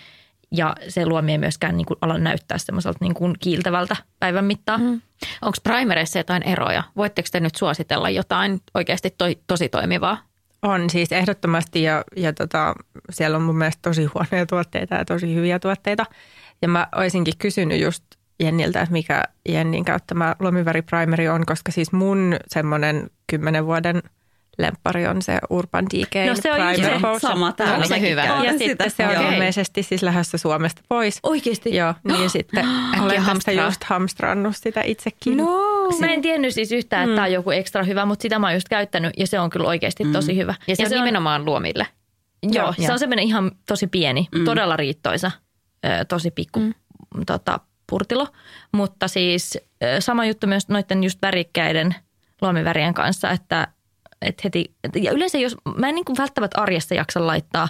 [0.53, 4.81] ja se luomi ei myöskään niin kuin ala näyttää semmoiselta niin kuin kiiltävältä päivän mittaan.
[4.81, 5.01] Mm.
[5.43, 6.83] Onko primereissa jotain eroja?
[6.97, 10.19] Voitteko te nyt suositella jotain oikeasti toi, tosi toimivaa?
[10.63, 12.75] On siis ehdottomasti ja, ja tota,
[13.11, 16.07] siellä on mun mielestä tosi huonoja tuotteita ja tosi hyviä tuotteita.
[16.63, 18.05] Ja mä olisinkin kysynyt just
[18.41, 24.03] Jenniltä, että mikä Jennin käyttämä luomiväriprimeri on, koska siis mun semmoinen kymmenen vuoden
[24.59, 27.01] lemppari on se Urban Decay No se on Primer se.
[27.01, 27.21] Potion.
[27.21, 27.87] Sama täällä.
[27.87, 28.23] Se hyvä?
[28.23, 28.65] käytän Ja sitä.
[28.65, 31.19] sitten se on ilmeisesti siis lähdössä Suomesta pois.
[31.23, 31.77] Oikeasti?
[31.77, 32.67] Joo, niin sitten
[33.03, 33.67] olen hamstraa.
[33.67, 35.37] just hamstrannut sitä itsekin.
[35.37, 38.47] No, mä en tiennyt siis yhtään, että tämä on joku ekstra hyvä, mutta sitä mä
[38.47, 40.55] oon just käyttänyt ja se on kyllä oikeasti tosi hyvä.
[40.67, 41.87] Ja se, ja on nimenomaan luomille.
[42.43, 44.45] Joo, Joo, se on semmoinen ihan tosi pieni, mm.
[44.45, 45.31] todella riittoisa,
[46.09, 46.75] tosi pikku mm.
[47.27, 48.29] tota, purtilo.
[48.73, 49.59] Mutta siis
[49.99, 51.95] sama juttu myös noiden just värikkäiden
[52.43, 53.69] luomivärien kanssa, että
[54.25, 57.69] et heti, ja yleensä jos, mä en niin kuin välttämättä arjessa jaksa laittaa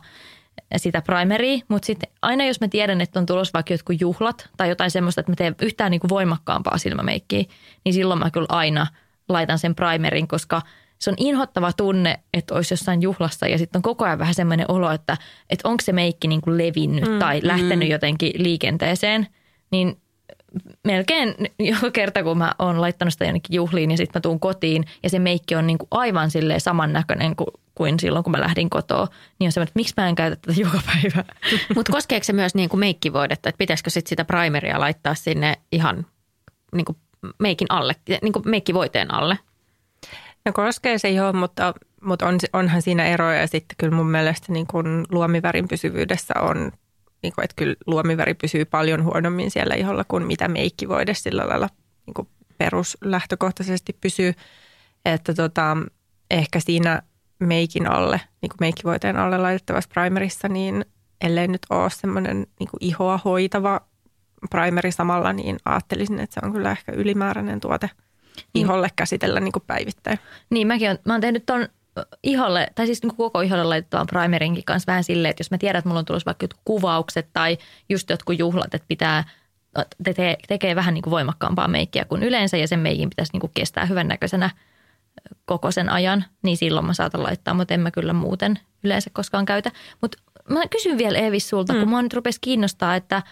[0.77, 4.69] sitä primeria, mutta sitten aina jos mä tiedän, että on tulossa vaikka jotkut juhlat tai
[4.69, 7.45] jotain semmoista, että mä teen yhtään niin kuin voimakkaampaa silmämeikkiä,
[7.85, 8.87] niin silloin mä kyllä aina
[9.29, 10.63] laitan sen primerin, koska
[10.99, 14.71] se on inhottava tunne, että olisi jossain juhlassa ja sitten on koko ajan vähän semmoinen
[14.71, 15.17] olo, että,
[15.51, 17.93] että onko se meikki niin kuin levinnyt mm, tai lähtenyt mm.
[17.93, 19.27] jotenkin liikenteeseen,
[19.71, 19.97] niin
[20.85, 24.85] melkein joka kerta, kun mä oon laittanut sitä jonnekin juhliin ja sitten mä tuun kotiin
[25.03, 28.71] ja se meikki on niin kuin aivan silleen samannäköinen kuin, kuin silloin, kun mä lähdin
[28.71, 31.25] kotoa, niin on se, että miksi mä en käytä tätä joka päivä.
[31.75, 36.07] Mutta koskeeko se myös niin kuin meikkivoidetta, että pitäisikö sit sitä primeria laittaa sinne ihan
[36.75, 36.99] niin kuin
[37.39, 39.39] meikin alle, niin kuin meikkivoiteen alle?
[40.45, 44.53] No koskee se joo, mutta, mutta on, onhan siinä eroja ja sitten kyllä mun mielestä
[44.53, 46.73] niin kuin luomivärin pysyvyydessä on
[47.25, 51.49] niin kuin, että kyllä luomiväri pysyy paljon huonommin siellä iholla kuin mitä meikki voide sillä
[51.49, 51.69] lailla
[52.07, 54.35] niin kuin peruslähtökohtaisesti pysyy.
[55.05, 55.77] Että tota,
[56.31, 57.03] ehkä siinä
[57.39, 60.85] meikin alle, niin kuin meikkivoiteen alle laitettavassa primerissa, niin
[61.21, 63.81] ellei nyt ole semmoinen niin kuin ihoa hoitava
[64.51, 67.91] primeri samalla, niin ajattelisin, että se on kyllä ehkä ylimääräinen tuote
[68.55, 68.67] niin.
[68.67, 70.19] iholle käsitellä niin kuin päivittäin.
[70.51, 71.69] Niin, mäkin on, mä oon tehnyt ton
[72.23, 75.79] iholle, tai siis niin koko iholle laitettavan primerinkin kanssa vähän silleen, että jos mä tiedän,
[75.79, 79.25] että mulla on tulossa vaikka kuvaukset tai just jotkut juhlat, että pitää
[80.15, 83.53] te- tekee vähän niin kuin voimakkaampaa meikkiä kuin yleensä ja sen meikin pitäisi niin kuin
[83.55, 84.51] kestää hyvännäköisenä
[85.45, 89.45] koko sen ajan, niin silloin mä saatan laittaa, mutta en mä kyllä muuten yleensä koskaan
[89.45, 89.71] käytä.
[90.01, 91.79] Mutta mä kysyn vielä Eevis sulta, mm.
[91.79, 93.23] kun mua nyt rupesi kiinnostaa, että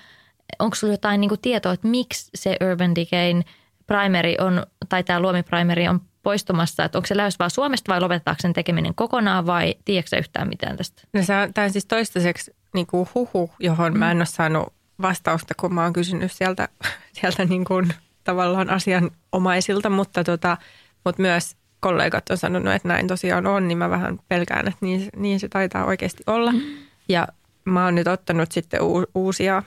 [0.59, 3.44] onko sulla jotain niin kuin tietoa, että miksi se Urban Decayn
[3.87, 8.41] primeri on, tai tämä luomiprimeri on poistumassa, että onko se lähes vaan Suomesta vai lopetetaanko
[8.43, 11.03] sen tekeminen kokonaan vai tiedätkö yhtään mitään tästä?
[11.13, 13.99] No se on, tämä on siis toistaiseksi niin kuin huhu, johon mm.
[13.99, 16.69] mä en ole saanut vastausta, kun mä oon kysynyt sieltä,
[17.21, 20.57] sieltä niin kuin tavallaan asianomaisilta, mutta, tota,
[21.05, 25.09] mutta myös kollegat on sanonut, että näin tosiaan on, niin mä vähän pelkään, että niin,
[25.17, 26.53] niin se taitaa oikeasti olla.
[26.53, 26.61] Mm.
[27.09, 27.29] Ja
[27.65, 28.81] mä oon nyt ottanut sitten
[29.15, 29.63] uusia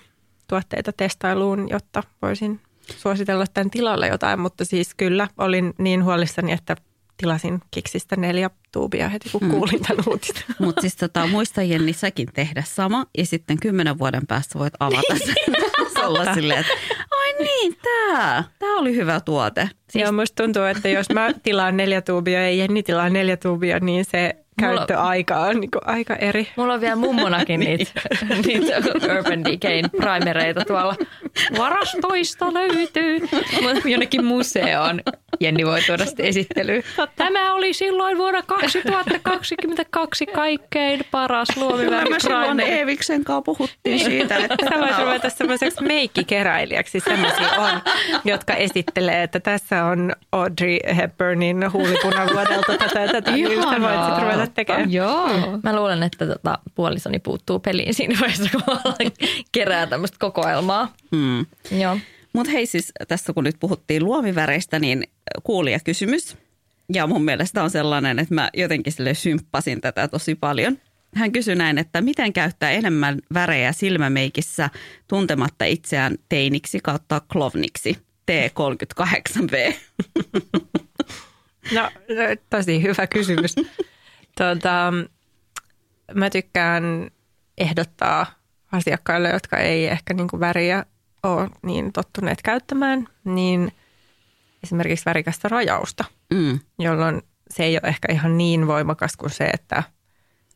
[0.48, 2.62] tuotteita testailuun, jotta voisin
[2.98, 6.76] suositella tämän tilalle jotain, mutta siis kyllä olin niin huolissani, että
[7.18, 9.52] tilasin Kiksistä neljä tuubia heti, kun mm.
[9.52, 10.44] kuulin tämän uutisen.
[10.60, 15.16] Mutta siis tota, muista Jenni säkin tehdä sama ja sitten kymmenen vuoden päästä voit avata
[15.26, 16.06] sen.
[16.06, 16.74] olla silleen, että
[17.12, 19.70] ai niin, tämä, tämä oli hyvä tuote.
[19.90, 20.04] Siis...
[20.04, 24.06] Joo, musta tuntuu, että jos mä tilaan neljä tuubia ja Jenni tilaa neljä tuubia, niin
[24.06, 26.48] se käyttöaika on niin aika eri.
[26.56, 28.02] Mulla on vielä mummonakin niitä,
[28.46, 30.96] niitä Urban Decayn primereita tuolla.
[31.58, 33.20] Varastoista löytyy.
[33.86, 35.02] Jonnekin museoon
[35.40, 36.84] Jenni voi tuoda sitten esittelyyn.
[37.16, 44.38] Tämä oli silloin vuonna 2022 kaikkein paras luomiväri Me silloin Eeviksen kanssa puhuttiin siitä.
[44.38, 47.00] Että Sä voit ruveta semmoiseksi meikkikeräilijäksi.
[47.00, 47.82] Semmoisia on,
[48.26, 53.32] jotka esittelee, että tässä on Audrey Hepburnin huulipunavuodelta tätä ja tätä.
[53.32, 54.92] Niin sä voit ruveta tekemään.
[54.92, 55.30] Joo.
[55.64, 58.78] Mä luulen, että tota, puolisoni puuttuu peliin siinä vaiheessa, kun
[59.52, 60.94] kerää tämmöistä kokoelmaa.
[61.16, 61.46] Hmm.
[61.72, 61.98] Joo.
[62.36, 65.04] Mutta hei siis tässä kun nyt puhuttiin luomiväreistä, niin
[65.44, 66.38] kuulija kysymys.
[66.94, 70.78] Ja mun mielestä on sellainen, että mä jotenkin sille symppasin tätä tosi paljon.
[71.16, 74.70] Hän kysyi näin, että miten käyttää enemmän värejä silmämeikissä
[75.08, 77.98] tuntematta itseään teiniksi kautta klovniksi.
[78.32, 79.74] T38V.
[81.72, 81.92] No,
[82.50, 83.56] tosi hyvä kysymys.
[84.38, 84.94] Tuota,
[86.14, 87.12] mä tykkään
[87.58, 88.26] ehdottaa
[88.72, 90.86] asiakkaille, jotka ei ehkä niin kuin väriä
[91.34, 93.72] ole niin tottuneet käyttämään, niin
[94.64, 96.60] esimerkiksi värikästä rajausta, mm.
[96.80, 99.84] jolloin se ei ole ehkä ihan niin voimakas kuin se, että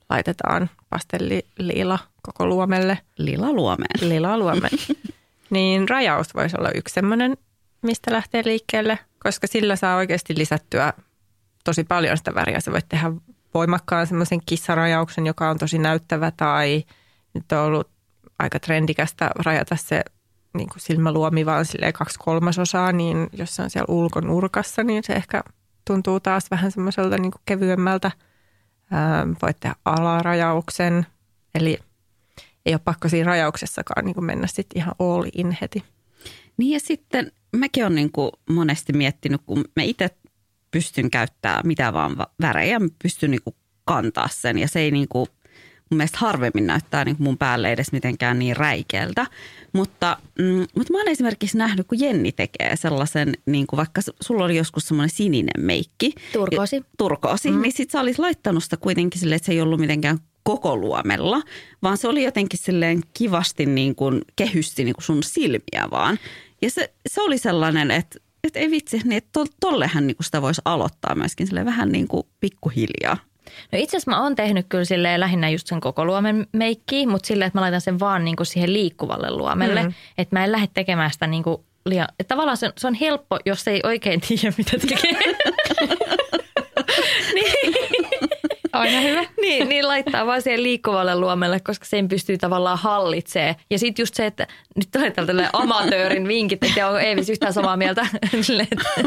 [0.09, 2.97] laitetaan pastelliliila koko luomelle.
[3.17, 4.09] Lila luomeen.
[4.09, 4.79] Lila luomeen.
[5.49, 7.37] niin rajaus voisi olla yksi semmoinen,
[7.81, 10.93] mistä lähtee liikkeelle, koska sillä saa oikeasti lisättyä
[11.63, 12.59] tosi paljon sitä väriä.
[12.59, 13.11] Sä voit tehdä
[13.53, 16.83] voimakkaan semmoisen kissarajauksen, joka on tosi näyttävä tai
[17.33, 17.89] nyt on ollut
[18.39, 20.03] aika trendikästä rajata se
[20.53, 25.43] niin kuin silmäluomi vaan kaksi kolmasosaa, niin jos se on siellä ulkonurkassa, niin se ehkä
[25.85, 28.11] tuntuu taas vähän semmoiselta niin kuin kevyemmältä.
[28.91, 31.05] Ää, voit tehdä alarajauksen,
[31.55, 31.79] eli
[32.65, 35.83] ei ole pakko siinä rajauksessakaan niin kuin mennä sitten ihan all in heti.
[36.57, 40.09] Niin ja sitten mäkin olen niin kuin monesti miettinyt, kun mä itse
[40.71, 45.07] pystyn käyttämään mitä vaan värejä, mä pystyn niin kuin kantaa sen ja se ei niin
[45.07, 45.27] kuin
[45.89, 49.25] mun mielestä harvemmin näyttää niin mun päälle edes mitenkään niin räikeältä.
[49.73, 54.45] Mutta, mm, mutta mä oon esimerkiksi nähnyt, kun Jenni tekee sellaisen, niin kuin vaikka sulla
[54.45, 56.13] oli joskus semmoinen sininen meikki.
[56.33, 56.81] Turkoosi.
[56.97, 57.61] Turkoosi, mm.
[57.61, 61.41] niin sit sä olis laittanut sitä kuitenkin silleen, että se ei ollut mitenkään koko luomella,
[61.81, 66.19] vaan se oli jotenkin silleen kivasti niin kuin kehysti niin kuin sun silmiä vaan.
[66.61, 70.41] Ja se, se oli sellainen, että, että ei vitsi, niin että tollehän niin kuin sitä
[70.41, 73.17] voisi aloittaa myöskin sille vähän niin kuin pikkuhiljaa.
[73.71, 77.27] No itse asiassa mä oon tehnyt kyllä silleen lähinnä just sen koko luomen meikkiä, mutta
[77.27, 79.83] silleen, että mä laitan sen vaan niinku siihen liikkuvalle luomelle.
[79.83, 79.93] Mm.
[80.17, 82.07] Että mä en lähde tekemään sitä niinku liian...
[82.19, 85.11] Että tavallaan se, se on helppo, jos ei oikein tiedä, mitä tekee.
[87.35, 87.73] niin,
[88.71, 89.21] Aina hyvä.
[89.41, 93.55] niin, niin laittaa vaan siihen liikkuvalle luomelle, koska sen pystyy tavallaan hallitsee.
[93.69, 97.77] Ja sitten just se, että nyt tulee tällainen amatöörin vinkit, että onko Eevis yhtään samaa
[97.77, 98.01] mieltä.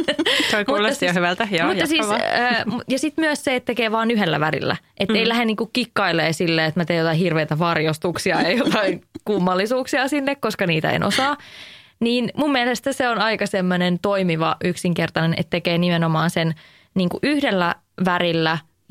[0.51, 1.49] Toi kuulosti jo hyvältä.
[1.51, 4.77] Joo, mutta siis, äh, ja sitten myös se, että tekee vaan yhdellä värillä.
[5.01, 5.21] Että mm.
[5.21, 10.35] ei lähde niinku kikkailee silleen, että mä teen jotain hirveitä varjostuksia ja jotain kummallisuuksia sinne,
[10.35, 11.37] koska niitä en osaa.
[12.01, 16.55] Niin mun mielestä se on aika semmoinen toimiva, yksinkertainen, että tekee nimenomaan sen
[16.95, 18.59] niin kuin yhdellä värillä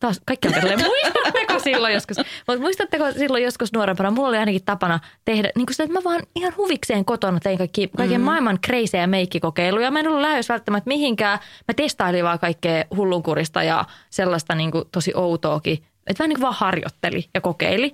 [0.00, 4.64] taas kaikki on tälleen, muistatteko silloin joskus, mutta muistatteko silloin joskus nuorempana, mulla oli ainakin
[4.64, 8.24] tapana tehdä niin kuin sitä, että mä vaan ihan huvikseen kotona tein kaikki, kaiken mm.
[8.24, 9.90] maailman kreisejä meikkikokeiluja.
[9.90, 11.38] Mä en ollut lähes välttämättä mihinkään.
[11.68, 15.84] Mä testailin vaan kaikkea hullunkurista ja sellaista niin kuin tosi outoakin.
[16.06, 17.92] Että vähän niin kuin vaan harjoitteli ja kokeili.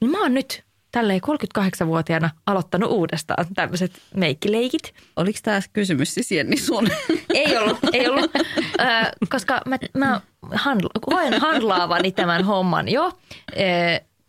[0.00, 0.64] Niin mä oon nyt
[0.94, 1.20] tälleen
[1.58, 4.94] 38-vuotiaana aloittanut uudestaan tämmöiset meikkileikit.
[5.16, 6.88] Oliko tämä kysymys siis Jenni sun?
[7.34, 10.20] Ei ollut, ei ollut, ö, koska mä, mä
[10.52, 13.12] handla, koen handlaavani tämän homman jo.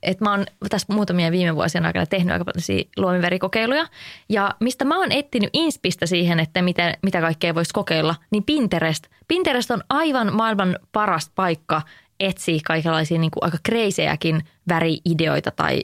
[0.03, 3.87] Että mä oon tässä muutamia viime vuosien aikana tehnyt aika paljon luomiverikokeiluja.
[4.29, 9.07] Ja mistä mä oon etsinyt inspistä siihen, että miten, mitä kaikkea voisi kokeilla, niin Pinterest.
[9.27, 11.81] Pinterest on aivan maailman paras paikka
[12.19, 15.81] etsiä kaikenlaisia niin kuin aika kreisejäkin väriideoita tai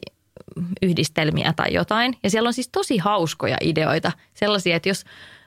[0.81, 2.17] yhdistelmiä tai jotain.
[2.23, 4.11] Ja siellä on siis tosi hauskoja ideoita.
[4.33, 5.03] Sellaisia, että jos,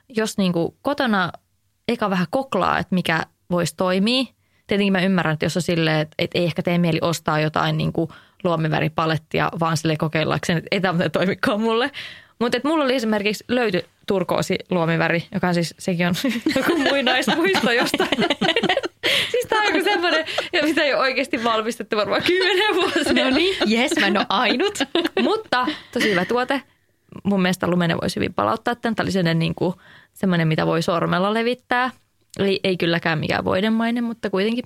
[0.09, 1.31] jos niin kuin kotona
[1.87, 4.25] eka vähän koklaa, että mikä voisi toimia.
[4.67, 7.77] Tietenkin mä ymmärrän, että jos on silleen, että, että ei ehkä tee mieli ostaa jotain
[7.77, 8.09] niin kuin
[8.43, 11.91] luomiväripalettia, vaan sille kokeillakseen, että ei tämä toimikaan mulle.
[12.39, 16.15] Mutta mulla oli esimerkiksi löyty turkoosi luomiväri, joka on siis, sekin on
[16.55, 18.25] joku muinaismuisto jostain.
[19.95, 20.25] Semmoinen,
[20.63, 23.25] mitä ei ole oikeasti valmistettu varmaan kymmenen vuosia.
[23.25, 24.79] No niin, jes, mä en ole ainut.
[25.23, 26.61] Mutta tosi hyvä tuote.
[27.23, 28.95] Mun mielestä lumene voisi hyvin palauttaa tämän.
[28.95, 29.73] Tämä oli sellainen, niin kuin,
[30.13, 31.91] semmoinen, mitä voi sormella levittää.
[32.39, 34.65] Eli ei kylläkään mikään voidemainen, mutta kuitenkin.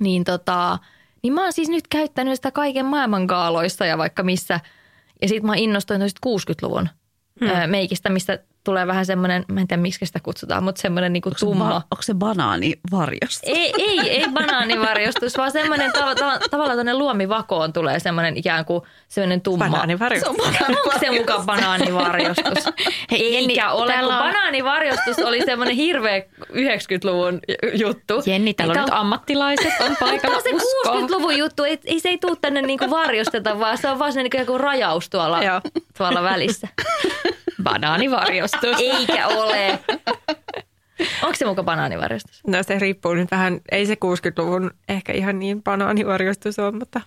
[0.00, 0.78] Niin, tota,
[1.22, 4.60] niin mä oon siis nyt käyttänyt sitä kaiken maailman kaaloissa ja vaikka missä.
[5.22, 6.88] Ja sitten mä innostuin 60-luvun
[7.40, 7.70] hmm.
[7.70, 11.70] meikistä, mistä tulee vähän semmoinen, mä en tiedä miksi sitä kutsutaan, mutta semmoinen niinku tumma.
[11.70, 13.40] Ba- onko se banaanivarjostus?
[13.42, 18.82] Ei, ei, ei banaanivarjostus, vaan semmoinen tav- tav- tavallaan tuonne luomivakoon tulee semmoinen ikään kuin
[19.08, 19.64] semmoinen tumma.
[19.68, 20.36] Banaanivarjostus.
[20.68, 22.64] Onko se mukaan banaanivarjostus?
[23.10, 26.22] Hei, Jenni, Eikä ole, kun on- banaanivarjostus oli semmoinen hirveä
[26.52, 27.40] 90-luvun
[27.74, 28.22] juttu.
[28.26, 30.20] Jenni, täällä on nyt ammattilaiset on paikalla.
[30.20, 31.00] Tämä on se Usko.
[31.00, 34.22] 60-luvun juttu, ei, ei se ei tule tänne niinku varjosteta, vaan se on vaan se
[34.22, 35.40] niinku rajaus tuolla,
[35.98, 36.68] tuolla välissä.
[37.62, 38.76] Banaanivarjostus.
[38.80, 39.78] Eikä ole.
[41.22, 42.40] Onko se muka banaanivarjostus?
[42.46, 47.00] No se riippuu nyt vähän, ei se 60-luvun ehkä ihan niin banaanivarjostus ole, mutta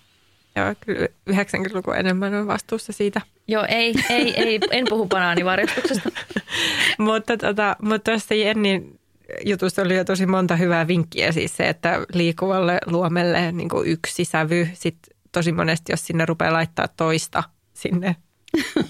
[0.56, 3.20] joo, kyllä 90-luku enemmän on vastuussa siitä.
[3.48, 6.08] Joo, ei, ei, ei, en puhu banaanivarjostuksesta.
[6.98, 9.00] mutta tota, mutta tuossa Jennin
[9.44, 11.32] jutussa oli jo tosi monta hyvää vinkkiä.
[11.32, 14.68] Siis se, että liikuvalle luomelle niin kuin yksi sävy.
[14.72, 17.42] Sitten tosi monesti, jos sinne rupeaa laittaa toista
[17.74, 18.16] sinne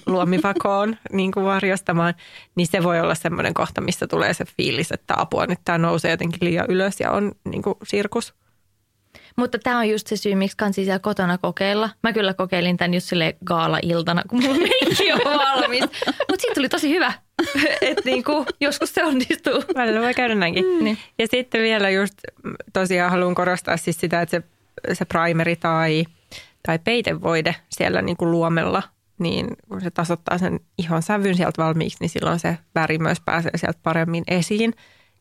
[0.07, 2.15] luomivakoon niin kuin varjostamaan,
[2.55, 6.11] niin se voi olla semmoinen kohta, missä tulee se fiilis, että apua, nyt tämä nousee
[6.11, 8.35] jotenkin liian ylös ja on niin kuin sirkus.
[9.37, 11.91] Mutta tämä on just se syy, miksi kansi siellä kotona kokeilla.
[12.03, 15.81] Mä kyllä kokeilin tämän just sille gaala-iltana, kun mulla meikki on valmis.
[16.07, 17.13] Mutta siitä tuli tosi hyvä,
[17.81, 19.65] että niinku, joskus se onnistuu.
[19.75, 20.65] Välillä voi käydä näinkin.
[20.65, 20.89] Mm.
[20.89, 20.97] Mm.
[21.19, 22.15] Ja sitten vielä just
[22.73, 24.43] tosiaan haluan korostaa siis sitä, että
[24.89, 26.05] se, se primeri tai,
[26.67, 28.83] tai peitevoide siellä niin kuin luomella,
[29.19, 33.53] niin kun se tasoittaa sen ihon sävyn sieltä valmiiksi, niin silloin se väri myös pääsee
[33.57, 34.75] sieltä paremmin esiin.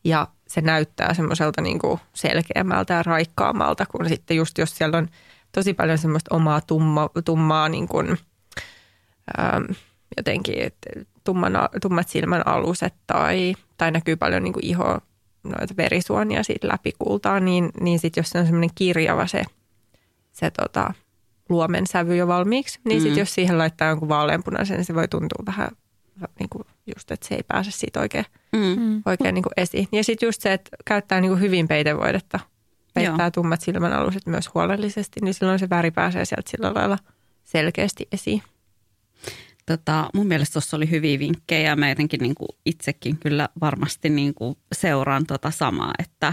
[0.04, 5.08] Ja se näyttää semmoiselta niin kuin selkeämmältä ja raikkaammalta, kun sitten just jos siellä on
[5.52, 8.18] tosi paljon semmoista omaa tumma, tummaa niin kuin,
[9.38, 9.64] ähm,
[10.16, 10.90] jotenkin, että
[11.24, 14.98] tummana, tummat silmän aluset tai, tai näkyy paljon niin kuin iho,
[15.44, 19.44] noita verisuonia siitä läpi kultaa, niin, niin sitten jos se on semmoinen kirjava se,
[20.32, 20.94] se tota,
[21.48, 23.18] luomen sävy jo valmiiksi, niin sitten Mm.
[23.18, 25.68] jos siihen laittaa jonkun vaaleanpunaisen, niin se voi tuntua vähän
[26.38, 26.64] niin kuin
[26.96, 29.02] just, että se ei pääse siitä oikein, Mm.
[29.06, 29.88] oikein niin kuin esiin.
[29.92, 32.40] Ja sitten just se, että käyttää niin kuin hyvin peitevoidetta,
[32.94, 33.30] peittää Joo.
[33.30, 36.98] tummat silmän aluset myös huolellisesti, niin silloin se väri pääsee sieltä sillä lailla
[37.44, 38.42] selkeästi esiin.
[39.66, 41.76] Tota, mun mielestä tuossa oli hyviä vinkkejä.
[41.76, 46.32] Mä jotenkin niin kuin itsekin kyllä varmasti niin kuin seuraan tota samaa, että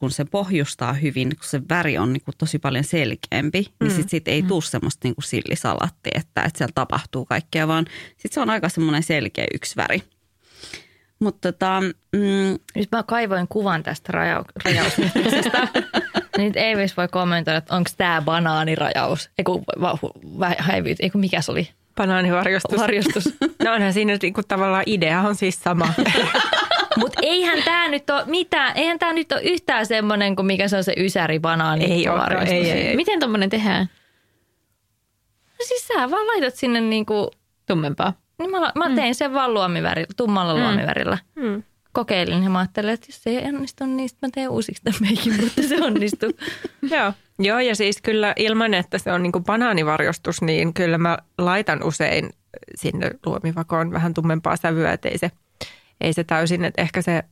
[0.00, 3.96] kun se pohjustaa hyvin, kun se väri on niin kuin tosi paljon selkeämpi, niin Mm.
[3.96, 7.86] sit siitä ei tule semmoista niin kuin sillisalatti, että, että siellä tapahtuu kaikkea, vaan
[8.16, 10.02] sit se on aika semmoinen selkeä yksi väri.
[11.20, 11.80] Mutta tota,
[12.12, 15.68] mm, Nyt mä kaivoin kuvan tästä rajau- rajausmittauksesta.
[16.38, 19.30] Nyt Eivis voi kommentoida, että onko tämä banaanirajaus.
[19.38, 19.98] Eiku, va,
[20.58, 21.68] häivyyt, eiku mikä se oli?
[21.96, 22.78] Banaanivarjostus.
[22.80, 23.24] Varjostus.
[23.64, 25.94] No onhan siinä niin kuin tavallaan idea on siis sama.
[26.96, 30.76] Mutta eihän tämä nyt ole mitään, eihän tämä nyt ole yhtään semmoinen kuin mikä se
[30.76, 31.84] on se ysäri banaani.
[31.84, 32.08] Ei
[32.48, 32.96] ei, ei, ei.
[32.96, 33.88] Miten tuommoinen tehdään?
[35.58, 37.30] No siis sä vaan laitat sinne niinku,
[37.66, 38.12] Tummempaa.
[38.38, 40.60] niin mä, la- mä tein sen vaan luomivärillä, tummalla mm.
[40.60, 41.18] luomivärillä.
[41.34, 41.62] Mm.
[41.92, 45.00] Kokeilin ja mä ajattelin, että jos se ei onnistu, niin sit mä teen uusiksi tämän
[45.00, 46.30] meikin, mutta se onnistuu.
[46.96, 47.12] Joo.
[47.38, 51.82] Joo, ja siis kyllä ilman, että se on niin kuin banaanivarjostus, niin kyllä mä laitan
[51.82, 52.30] usein
[52.74, 55.30] sinne luomivakoon vähän tummempaa sävyä, että ei se,
[56.00, 57.24] ei se täysin, että ehkä se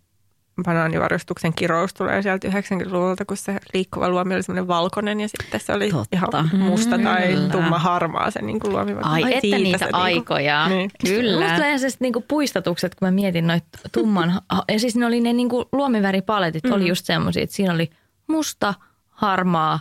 [0.65, 5.73] banaanivarjostuksen kirous tulee sieltä 90-luvulta, kun se liikkuva luomi oli semmoinen valkoinen ja sitten se
[5.73, 6.17] oli Totta.
[6.17, 7.49] ihan musta tai Kyllä.
[7.49, 9.09] tumma harmaa se niin kuin luomivako.
[9.09, 10.69] Ai, että Siitä niitä se niinku- aikoja.
[10.69, 10.91] Niin.
[11.03, 14.41] Musta tulee sellaiset niinku puistatukset, kun mä mietin noita tumman,
[14.73, 16.73] ja siis ne oli ne niinku luomiväripaletit, mm.
[16.73, 17.91] oli just semmoisia, että siinä oli
[18.27, 18.75] musta,
[19.09, 19.81] harmaa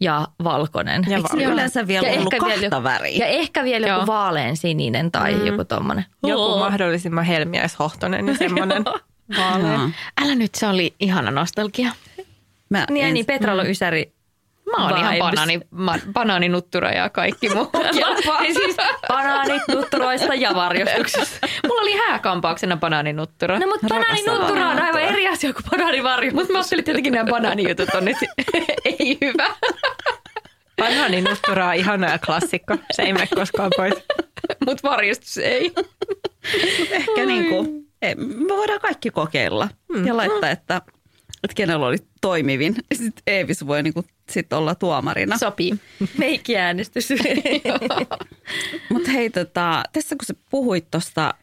[0.00, 1.02] ja valkoinen.
[1.08, 1.52] Ja eikö valkoinen.
[1.52, 3.16] yleensä vielä Ja ollut ehkä kahta vielä- väriä?
[3.18, 5.46] Ja ehkä vielä joku vaalean sininen tai mm.
[5.46, 6.04] joku tommonen.
[6.26, 8.84] Joku mahdollisimman helmiäishohtoinen ja semmoinen
[9.38, 9.72] vaalea.
[9.72, 9.88] Joo.
[10.22, 11.92] Älä nyt, se oli ihana nostalgia.
[12.70, 14.12] Mä Niin, ja en- niin Petralla on ysäri.
[14.76, 17.70] Mä oon ihan banaani, ma, banaaninuttura ja kaikki muu.
[18.00, 18.76] Ja siis
[19.08, 21.46] banaanit nutturoista ja varjostuksesta.
[21.68, 23.58] Mulla oli hääkampauksena banaaninuttura.
[23.58, 26.34] No mutta banaaninuttura on aivan eri asia kuin banaanivarjostus.
[26.34, 28.16] Mutta mä ajattelin, että jotenkin nämä banaanijutut on nyt
[28.84, 29.54] ei hyvä.
[30.76, 32.76] Banaaninuttura on ihana ja klassikko.
[32.92, 33.94] Se ei mene koskaan pois.
[34.66, 35.72] Mutta varjostus ei.
[36.90, 37.88] ehkä niin kuin,
[38.46, 40.06] me voidaan kaikki kokeilla mm.
[40.06, 40.82] ja laittaa, että,
[41.44, 42.74] että kenellä oli toimivin.
[42.94, 45.38] Sitten Eevis voi niin kuin, sit olla tuomarina.
[45.38, 45.74] Sopii.
[46.18, 47.08] Meikkiäänestys.
[48.92, 51.34] Mutta hei, tota, tässä kun sä puhuit tuosta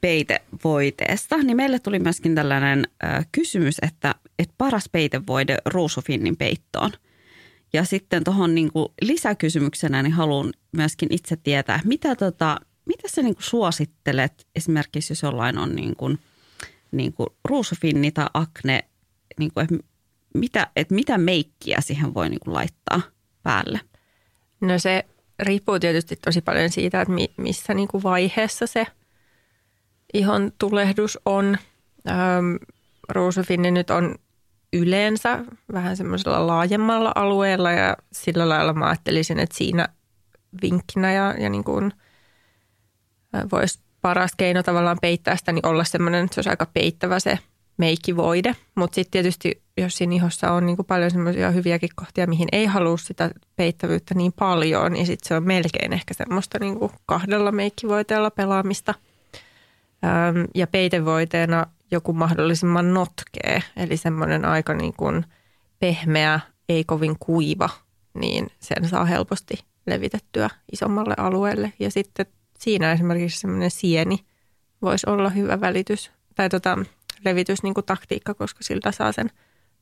[0.00, 6.90] peitevoiteesta, niin meille tuli myöskin tällainen ö, kysymys, että, että paras peitevoide ruusufinnin peittoon.
[7.72, 13.42] Ja sitten tuohon niinku lisäkysymyksenä niin haluan myöskin itse tietää, mitä, tota, mitä sä niinku
[13.42, 16.18] suosittelet esimerkiksi, jos jollain on niinku,
[16.92, 18.84] niinku ruusufinni tai akne,
[19.38, 19.74] niinku, että
[20.34, 23.00] mitä, et mitä meikkiä siihen voi niinku laittaa
[23.42, 23.80] päälle?
[24.60, 25.04] No se
[25.38, 28.86] riippuu tietysti tosi paljon siitä, että mi- missä niin kuin vaiheessa se
[30.14, 31.58] ihon tulehdus on.
[32.08, 32.58] Öm,
[33.08, 34.14] ruusufinni nyt on
[34.72, 39.88] yleensä vähän semmoisella laajemmalla alueella ja sillä lailla mä ajattelisin, että siinä
[40.62, 41.92] vinkkinä ja, ja niin kuin
[43.52, 47.38] voisi paras keino tavallaan peittää sitä, niin olla semmoinen, että se olisi aika peittävä se
[47.76, 48.56] meikkivoide.
[48.74, 52.66] Mutta sitten tietysti, jos siinä ihossa on niin kuin paljon semmoisia hyviäkin kohtia, mihin ei
[52.66, 57.52] halua sitä peittävyyttä niin paljon, niin sitten se on melkein ehkä semmoista niin kuin kahdella
[57.52, 58.94] meikkivoiteella pelaamista.
[60.04, 65.24] Öm, ja peitevoiteena joku mahdollisimman notkee, eli semmoinen aika niin kuin
[65.78, 67.68] pehmeä, ei kovin kuiva,
[68.14, 69.54] niin sen saa helposti
[69.86, 71.72] levitettyä isommalle alueelle.
[71.78, 72.26] Ja sitten
[72.58, 74.18] siinä esimerkiksi semmoinen sieni
[74.82, 76.78] voisi olla hyvä välitys tai tota,
[77.24, 79.30] levitys niin kuin taktiikka, koska siltä saa sen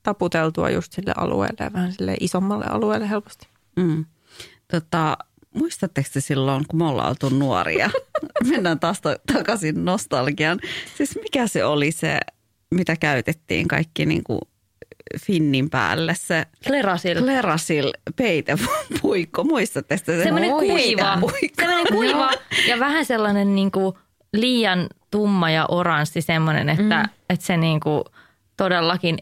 [0.03, 3.49] taputeltua just sille alueelle ja vähän sille isommalle alueelle helposti.
[3.77, 4.05] Mm.
[4.71, 5.17] Tota,
[5.55, 7.91] muistatteko te silloin, kun me ollaan oltu nuoria?
[8.51, 10.61] Mennään taas ta- takaisin nostalgiaan.
[10.97, 12.19] Siis mikä se oli se,
[12.71, 14.41] mitä käytettiin kaikki niin kuin
[15.21, 16.15] finnin päälle?
[16.15, 17.23] Se Klerasil.
[17.23, 19.45] Klerasil peitepuikko.
[19.53, 20.23] Muistatteko te sen?
[20.23, 21.19] Semmoinen Oi, kuiva.
[21.57, 22.31] Semmoinen kuiva
[22.69, 23.99] ja vähän sellainen niinku
[24.33, 27.11] liian tumma ja oranssi semmoinen, että, mm.
[27.31, 28.05] että se niinku
[28.57, 29.19] todellakin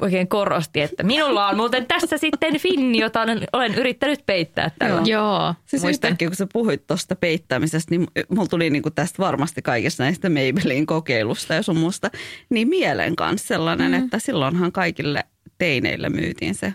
[0.00, 5.02] oikein korosti, että minulla on muuten tässä sitten finni, jota olen, olen yrittänyt peittää tällä.
[5.04, 6.08] Joo, Siis muistan.
[6.08, 10.86] yhtäkkiä, kun sä puhuit tuosta peittämisestä, niin mulla tuli niinku tästä varmasti kaikista näistä Maybelline
[10.86, 12.10] kokeilusta ja sun muusta,
[12.50, 14.04] niin mieleen kanssa sellainen, mm.
[14.04, 15.24] että silloinhan kaikille
[15.58, 16.74] teineille myytiin se.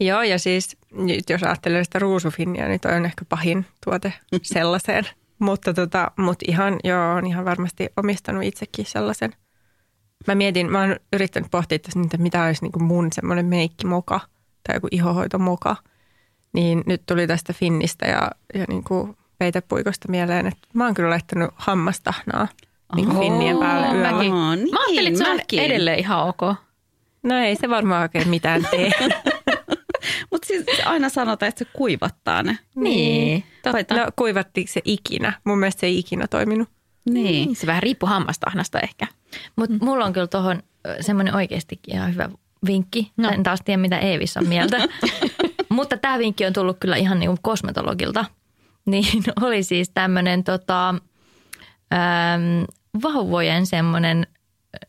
[0.00, 4.12] Joo, ja siis nyt jos ajattelee sitä ruusufinnia, niin toi on ehkä pahin tuote
[4.42, 5.04] sellaiseen.
[5.38, 9.32] Mutta, tota, mutta ihan, joo, on ihan varmasti omistanut itsekin sellaisen.
[10.26, 14.20] Mä mietin, mä oon yrittänyt pohtia tässä, että mitä olisi niin kuin mun semmoinen meikkimoka
[14.66, 15.76] tai joku ihohoitomoka.
[16.52, 21.10] Niin nyt tuli tästä Finnistä ja, ja niin kuin peitepuikosta mieleen, että mä oon kyllä
[21.10, 22.48] laittanut hammastahnaa
[22.94, 24.12] niin kuin Finnien päälle yöllä.
[24.12, 24.32] Mäkin.
[24.32, 25.60] Mä ajattelin, että se on mäkin.
[25.60, 26.40] edelleen ihan ok.
[27.22, 28.90] No ei se varmaan oikein mitään tee.
[30.36, 32.58] Mutta siis aina sanotaan, että se kuivattaa ne.
[32.74, 33.94] Niin, totta.
[33.94, 35.32] No kuivattiinko se ikinä?
[35.44, 36.68] Mun mielestä se ei ikinä toiminut.
[37.10, 37.24] Niin.
[37.24, 39.06] Niin, se vähän riippuu hammastahnasta ehkä.
[39.56, 39.84] Mutta Mm.
[39.84, 40.62] mulla on kyllä tuohon
[41.00, 42.28] semmoinen oikeastikin ihan hyvä
[42.66, 43.12] vinkki.
[43.16, 43.28] No.
[43.30, 44.78] En taas tiedä, mitä Eevis on mieltä.
[45.68, 48.24] Mutta tämä vinkki on tullut kyllä ihan niin kuin kosmetologilta.
[48.86, 50.98] Niin oli siis tämmöinen tota, äm,
[53.02, 54.26] vauvojen semmoinen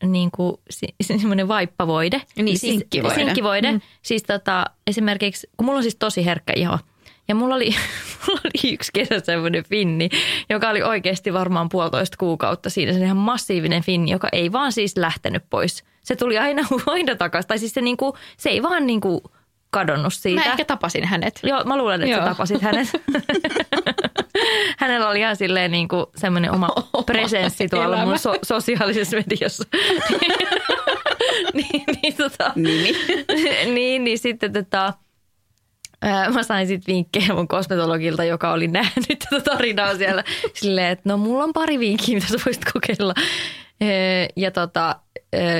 [0.03, 0.57] niin kuin,
[1.01, 2.21] semmoinen vaippavoide.
[2.35, 3.15] Niin, siis, sinkkivoide.
[3.15, 3.71] Sinkkivoide.
[3.71, 3.81] Mm.
[4.01, 6.79] Siis tota, esimerkiksi, kun mulla on siis tosi herkkä iho.
[7.27, 7.75] Ja mulla oli,
[8.27, 10.09] mulla oli yksi kesä semmoinen finni,
[10.49, 12.93] joka oli oikeasti varmaan puolitoista kuukautta siinä.
[12.93, 15.83] Se ihan massiivinen finni, joka ei vaan siis lähtenyt pois.
[16.03, 17.47] Se tuli aina, aina takaisin.
[17.47, 19.23] Tai siis se, niinku, se ei vaan niinku
[19.69, 20.41] kadonnut siitä.
[20.41, 21.39] Mä ehkä tapasin hänet.
[21.43, 22.21] Joo, mä luulen, että Joo.
[22.21, 22.87] sä tapasit hänet.
[24.79, 28.05] Hänellä oli ihan silleen niin kuin semmoinen oma Oma presenssi tuolla elämä.
[28.05, 29.63] mun so- sosiaalisessa mediassa.
[31.53, 32.91] niin, niin, tota, Nimi.
[33.73, 34.93] niin, niin sitten tota,
[36.33, 40.23] mä sain sitten vinkkejä mun kosmetologilta, joka oli nähnyt tätä tarinaa siellä.
[40.53, 43.13] Silleen, että no mulla on pari vinkkiä, mitä sä voisit kokeilla.
[44.35, 44.95] Ja tota,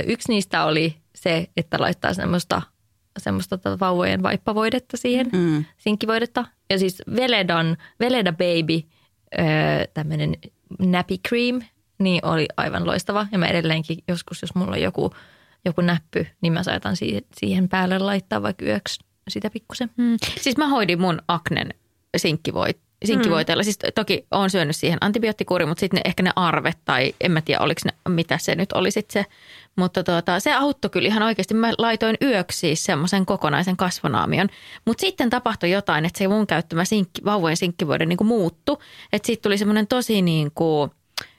[0.08, 2.62] yksi niistä oli se, että laittaa semmoista,
[3.18, 5.65] semmoista tota vauvojen vaippavoidetta siihen, mm.
[5.78, 6.45] sinkkivoidetta.
[6.70, 8.88] Ja siis Veledan, Veleda Baby,
[9.93, 10.36] tämmöinen
[10.80, 11.61] nappy cream,
[11.99, 13.28] niin oli aivan loistava.
[13.32, 15.13] Ja mä edelleenkin joskus, jos mulla on joku,
[15.65, 19.89] joku näppy, niin mä saatan siihen, siihen päälle laittaa vaikka yöksi sitä pikkusen.
[19.97, 20.18] Mm.
[20.41, 21.74] Siis mä hoidin mun aknen
[22.18, 23.62] sinkkivoit, sinkkivoiteella.
[23.62, 23.64] Mm.
[23.64, 27.41] Siis to- toki on syönyt siihen antibioottikuuri, mutta sitten ehkä ne arvet tai en mä
[27.41, 29.30] tiedä oliko ne, mitä se nyt oli sitten se.
[29.76, 31.54] Mutta tuota, se auttoi kyllä ihan oikeasti.
[31.54, 34.50] Mä laitoin yöksi siis semmoisen kokonaisen kasvonaamion.
[34.86, 38.78] Mutta sitten tapahtui jotain, että se mun käyttämä sinkki, vauvojen sinkkivoide niin muuttui.
[39.14, 40.91] Että siitä tuli semmoinen tosi niin kuin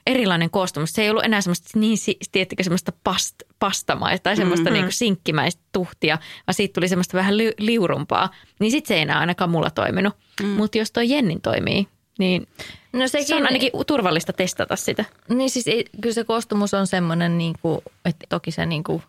[0.07, 0.93] erilainen koostumus.
[0.93, 1.97] Se ei ollut enää semmoista niin,
[2.31, 4.83] tiedättekö, semmoista past, pastamaista tai semmoista mm-hmm.
[4.83, 6.17] niin sinkkimäistä tuhtia,
[6.47, 8.29] vaan siitä tuli semmoista vähän li- liurumpaa.
[8.59, 10.13] Niin sitten se ei enää ainakaan mulla toiminut.
[10.41, 10.47] Mm.
[10.47, 11.87] Mutta jos toi Jennin toimii,
[12.19, 12.47] niin
[12.93, 15.05] No se on ainakin turvallista testata sitä.
[15.29, 19.03] Niin siis ei, kyllä se koostumus on semmoinen, niin kuin, että toki se niin kuin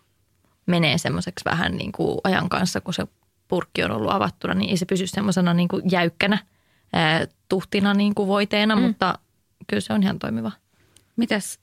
[0.65, 3.07] menee semmoiseksi vähän niin kuin ajan kanssa, kun se
[3.47, 6.37] purkki on ollut avattuna, niin ei se pysy semmoisena niin kuin jäykkänä
[6.93, 8.81] ää, tuhtina niin kuin voiteena, mm.
[8.81, 9.19] mutta
[9.67, 10.51] kyllä se on ihan toimiva.
[11.15, 11.59] Mitäs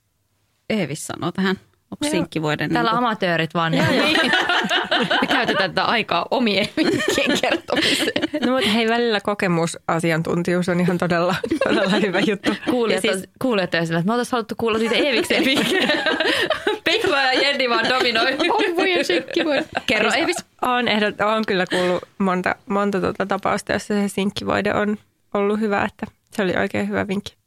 [0.70, 1.56] Eevis sanoo tähän?
[1.90, 2.10] Onko Joo.
[2.10, 2.70] sinkkivoiden?
[2.72, 3.72] Täällä niinku- amatöörit vaan.
[3.72, 3.84] Niin
[5.20, 8.46] Me käytetään tätä aikaa omien vinkkien kertomiseen.
[8.46, 11.34] No mutta hei, välillä kokemusasiantuntijuus on ihan todella,
[11.64, 12.54] todella hyvä juttu.
[12.70, 15.88] kuulijat, Ja siis, kuulijat on sillä, että me oltaisiin haluttu kuulla siitä Eeviksen vinkkejä.
[16.84, 18.38] Pekka ja Jenni vaan dominoi.
[18.48, 19.64] Vauvojen sinkkivoide.
[19.86, 20.36] Kerro Eevis.
[20.62, 24.96] On, ehdot, on kyllä kuullut monta, monta tuota tapausta, jossa se sinkkivoide on
[25.34, 27.37] ollut hyvä, että se oli oikein hyvä vinkki.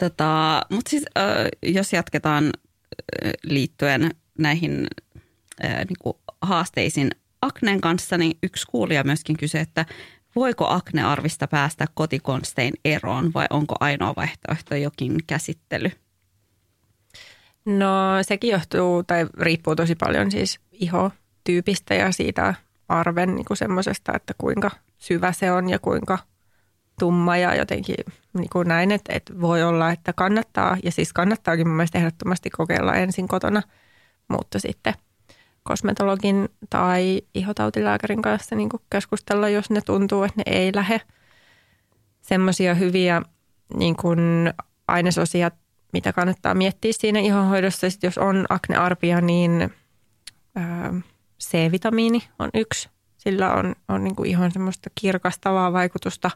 [0.00, 1.04] Tota, Mutta siis
[1.62, 2.52] jos jatketaan
[3.42, 4.86] liittyen näihin
[5.64, 7.10] äh, niinku haasteisiin
[7.42, 9.86] aknen kanssa, niin yksi kuulija myöskin kysyi, että
[10.36, 15.90] voiko aknearvista päästä kotikonstein eroon vai onko ainoa vaihtoehto jokin käsittely?
[17.64, 17.88] No
[18.22, 22.54] sekin johtuu tai riippuu tosi paljon siis ihotyypistä ja siitä
[22.88, 26.18] arven niin semmoisesta, että kuinka syvä se on ja kuinka
[27.00, 27.96] tumma ja jotenkin
[28.32, 32.50] niin kuin näin, että, että voi olla, että kannattaa ja siis kannattaakin mun mielestä ehdottomasti
[32.50, 33.62] kokeilla ensin kotona,
[34.28, 34.94] mutta sitten
[35.62, 41.00] kosmetologin tai ihotautilääkärin kanssa niin kuin keskustella, jos ne tuntuu, että ne ei lähde
[42.20, 43.22] semmoisia hyviä
[43.76, 44.52] niin kuin
[44.88, 45.50] ainesosia,
[45.92, 47.90] mitä kannattaa miettiä siinä ihonhoidossa.
[47.90, 49.70] Sitten jos on aknearpia, niin
[50.54, 50.94] ää,
[51.42, 52.88] C-vitamiini on yksi.
[53.16, 56.30] Sillä on, on niin kuin ihan semmoista kirkastavaa vaikutusta.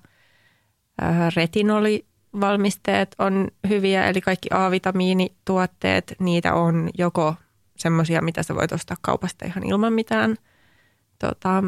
[1.01, 7.35] Ää, retinolivalmisteet on hyviä, eli kaikki A-vitamiinituotteet, niitä on joko
[7.77, 10.37] semmoisia, mitä sä voit ostaa kaupasta ihan ilman mitään
[11.19, 11.63] tota,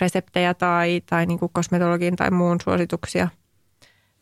[0.00, 3.28] reseptejä tai, tai niin kosmetologin tai muun suosituksia.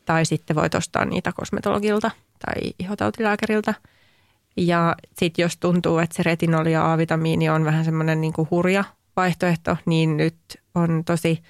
[0.05, 2.11] Tai sitten voit ostaa niitä kosmetologilta
[2.47, 3.75] tai ihotautilääkäriltä.
[4.57, 8.85] Ja sitten jos tuntuu, että se retinoli ja A-vitamiini on vähän semmoinen niin hurja
[9.17, 10.37] vaihtoehto, niin nyt
[10.75, 11.43] on tosi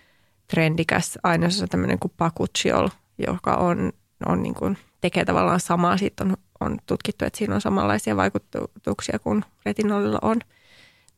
[0.52, 2.88] trendikäs ainesosa tämmöinen kuin Pakuchiol,
[3.26, 3.92] joka on,
[4.26, 5.96] on niin kuin, tekee tavallaan samaa.
[5.96, 10.40] Siitä on, on tutkittu, että siinä on samanlaisia vaikutuksia kuin retinolilla on.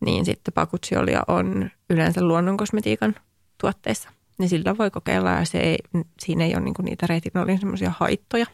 [0.01, 3.15] niin sitten pakutsiolja on yleensä luonnonkosmetiikan
[3.61, 4.09] tuotteissa.
[4.39, 5.79] Niin sillä voi kokeilla ja se ei,
[6.21, 8.47] siinä ei ole niinku niitä retinolin semmoisia haittoja.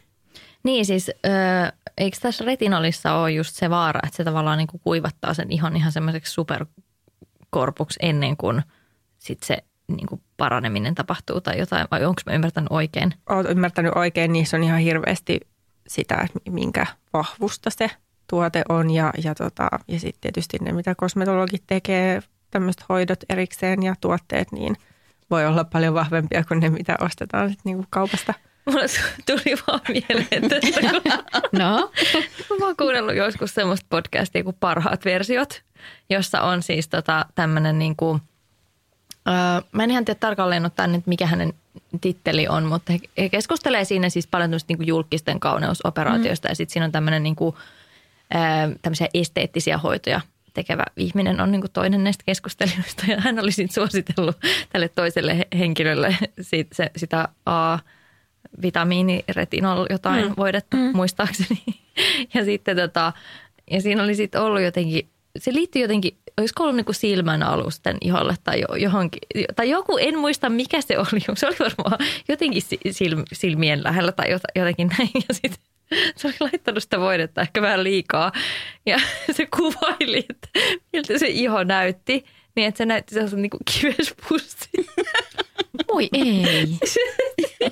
[0.63, 4.81] Niin siis, ö, eikö tässä retinolissa ole just se vaara, että se tavallaan niin kuin
[4.85, 8.63] kuivattaa sen ihon ihan semmoiseksi superkorpuksi ennen kuin
[9.19, 9.59] sit se
[9.97, 13.15] niin kuin paraneminen tapahtuu tai jotain, vai onko mä ymmärtänyt oikein?
[13.29, 15.41] Olet ymmärtänyt oikein, niissä on ihan hirveästi
[15.87, 17.91] sitä, minkä vahvusta se
[18.31, 23.83] tuote on ja, ja, tota, ja sitten tietysti ne, mitä kosmetologit tekee, tämmöiset hoidot erikseen
[23.83, 24.77] ja tuotteet, niin
[25.31, 28.35] voi olla paljon vahvempia kuin ne, mitä ostetaan sit niinku kaupasta.
[28.67, 28.87] Mulle
[29.27, 31.13] tuli vaan mieleen tästä, kun
[31.53, 31.93] No,
[32.61, 35.63] mä oon kuunnellut joskus semmoista podcastia kuin Parhaat versiot,
[36.11, 38.21] jossa on siis tota tämmöinen niin kuin,
[39.73, 41.53] mä en ihan tiedä tarkalleen ottaen, että mikä hänen
[42.01, 46.51] titteli on, mutta he, keskustelee siinä siis paljon niin kuin julkisten kauneusoperaatioista mm.
[46.51, 47.57] ja sitten siinä on tämmöinen niin kuin,
[48.83, 50.21] tämmöisiä esteettisiä hoitoja
[50.55, 54.37] tekevä ihminen on niin kuin toinen näistä keskustelijoista ja hän oli sitten suositellut
[54.73, 57.79] tälle toiselle he- henkilölle siitä, se, sitä A
[58.63, 60.35] vitamiiniretinol jotain mm.
[60.37, 60.91] voidetta mm.
[60.95, 61.63] muistaakseni.
[62.35, 63.13] Ja sitten tota,
[63.71, 65.09] ja siinä oli sitten ollut jotenkin,
[65.39, 69.21] se liittyy jotenkin, olisiko ollut niinku silmän alusten iholle tai jo- johonkin,
[69.57, 74.13] tai joku, en muista mikä se oli, se oli varmaan jotenkin si- sil- silmien lähellä
[74.13, 75.11] tai jotenkin näin.
[75.29, 75.65] Ja sitten
[76.17, 78.33] se oli laittanut sitä voidetta ehkä vähän liikaa
[78.87, 78.99] ja
[79.37, 80.49] se kuvaili, että
[80.93, 82.25] miltä se iho näytti.
[82.57, 84.69] Niin, että se näytti sellaisen niin kuin kivespussi.
[85.93, 86.67] voi ei.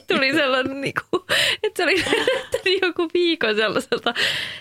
[0.08, 1.22] tuli sellainen, niin kuin,
[1.62, 4.14] että se oli näyttänyt joku viikon sellaiselta,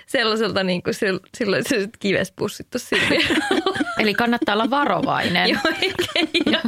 [0.07, 0.93] sellaiselta niin kuin
[1.37, 3.27] silloin se kivespussittu silmiä.
[3.99, 6.03] Eli kannattaa olla varovainen, Joo, eikä,
[6.51, 6.59] ja,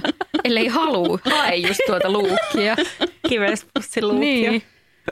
[0.43, 2.75] ellei halua hae just tuota luukkia.
[3.29, 4.19] Kivespussiluukio.
[4.19, 4.63] Niin.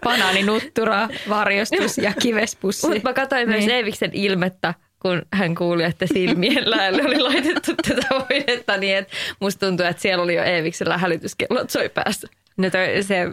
[0.03, 2.87] Banaaninuttura, varjostus ja kivespussi.
[2.87, 3.71] mutta mä katsoin myös Niin.
[3.71, 9.65] Eeviksen ilmettä, kun hän kuuli, että silmien lähelle oli laitettu tätä voidetta, niin että musta
[9.65, 12.27] tuntuu, että siellä oli jo Eeviksellä hälytyskellot soi päässä.
[12.57, 13.25] No toi, se,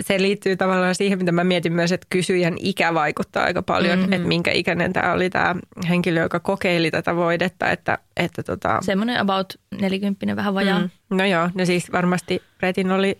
[0.00, 4.12] se liittyy tavallaan siihen, mitä mä mietin myös, että kysyjän ikä vaikuttaa aika paljon, mm-hmm.
[4.12, 5.56] että minkä ikäinen tämä oli tämä
[5.88, 10.80] henkilö, joka kokeili tätä voidetta, että, että tota, Semmoinen about 40 vähän vajaa.
[10.80, 10.90] Mm.
[11.10, 13.18] No joo, no siis varmasti retinoli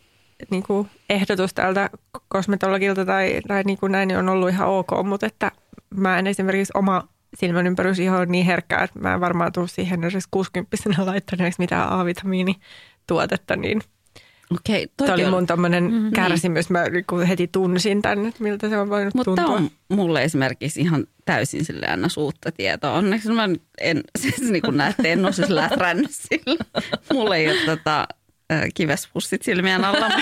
[0.51, 1.91] niin kuin ehdotus tältä
[2.29, 5.53] kosmetologilta tai, tai niin kuin näin niin on ollut ihan ok, mutta että
[5.95, 10.05] mä en esimerkiksi oma silmän ympärys on niin herkkää, että mä en varmaan tule siihen
[10.05, 13.81] edes 60 laittaneeksi mitään A-vitamiinituotetta, niin
[14.55, 16.11] Okei, Tämä oli mun tommonen mm-hmm.
[16.11, 16.71] kärsimys.
[16.71, 19.55] Mä niinku heti tunsin tänne, että miltä se on voinut Mutta tuntua.
[19.57, 22.93] on mulle esimerkiksi ihan täysin sille aina uutta tietoa.
[22.93, 26.65] Onneksi mä nyt en, siis niin kuin näette, en ole siis lätrännyt sillä.
[27.13, 28.09] Mulla ei ole tota,
[28.75, 30.09] kivespussit silmien alla.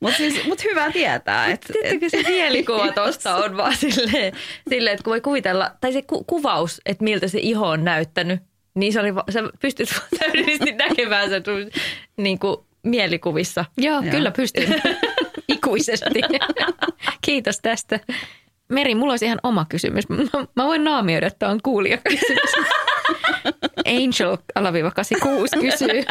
[0.00, 1.46] Mutta siis, mut hyvä tietää.
[1.46, 4.32] Että, Tiedättekö se mielikuva tuosta on vaan silleen,
[4.68, 8.42] silleen, että kun voi kuvitella, tai se ku, kuvaus, että miltä se iho on näyttänyt,
[8.78, 11.70] niin se oli, sä pystyt täydellisesti näkemään sen sun
[12.16, 13.64] niin kuin mielikuvissa.
[13.76, 14.10] Joo, Joo.
[14.10, 14.82] kyllä pystyn.
[15.48, 16.20] Ikuisesti.
[17.26, 18.00] Kiitos tästä.
[18.68, 20.08] Meri, mulla olisi ihan oma kysymys.
[20.08, 20.16] Mä,
[20.56, 22.52] mä voin naamioida, että tämä on kuulijakysymys.
[23.86, 26.04] Angel alaviiva 86 kysyy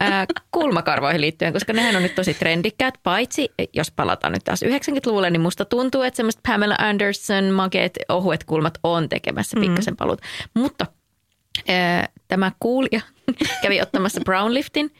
[0.00, 5.30] ää, kulmakarvoihin liittyen, koska nehän on nyt tosi trendikkäät, paitsi jos palataan nyt taas 90-luvulle,
[5.30, 10.20] niin musta tuntuu, että semmoiset Pamela Anderson, makeet, ohuet kulmat on tekemässä pikkasen palut.
[10.54, 11.01] Mutta ää,
[12.28, 13.00] tämä kuulija
[13.62, 14.94] kävi ottamassa brown liftin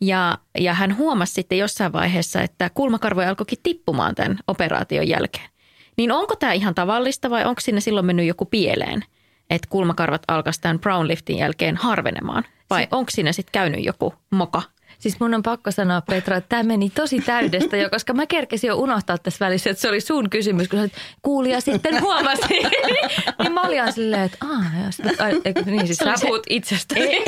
[0.00, 5.50] ja, ja hän huomasi sitten jossain vaiheessa, että kulmakarvoja alkoikin tippumaan tämän operaation jälkeen.
[5.96, 9.04] Niin onko tämä ihan tavallista vai onko sinne silloin mennyt joku pieleen,
[9.50, 12.44] että kulmakarvat alkaisi tämän brown liftin jälkeen harvenemaan?
[12.70, 14.62] Vai onko siinä sitten käynyt joku moka?
[14.98, 18.68] Siis mun on pakko sanoa, Petra, että tämä meni tosi täydestä jo, koska mä kerkesin
[18.68, 20.88] jo unohtaa tässä välissä, että se oli sun kysymys, kun sä
[21.22, 22.48] kuulija sitten huomasi.
[23.42, 27.24] niin mä olin silleen, että aah, ja sit- ai, eikö niin, siis sä puhut itsestäni.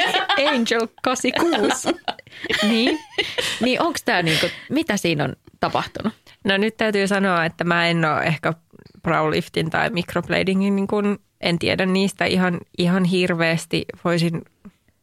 [0.49, 1.89] Angel 86.
[2.69, 2.99] niin,
[3.61, 6.13] niin onko tämä niinku, mitä siinä on tapahtunut?
[6.45, 8.53] No nyt täytyy sanoa, että mä en ole ehkä
[9.03, 13.85] browliftin tai microbladingin, niin kun, en tiedä niistä ihan, ihan hirveästi.
[14.05, 14.43] Voisin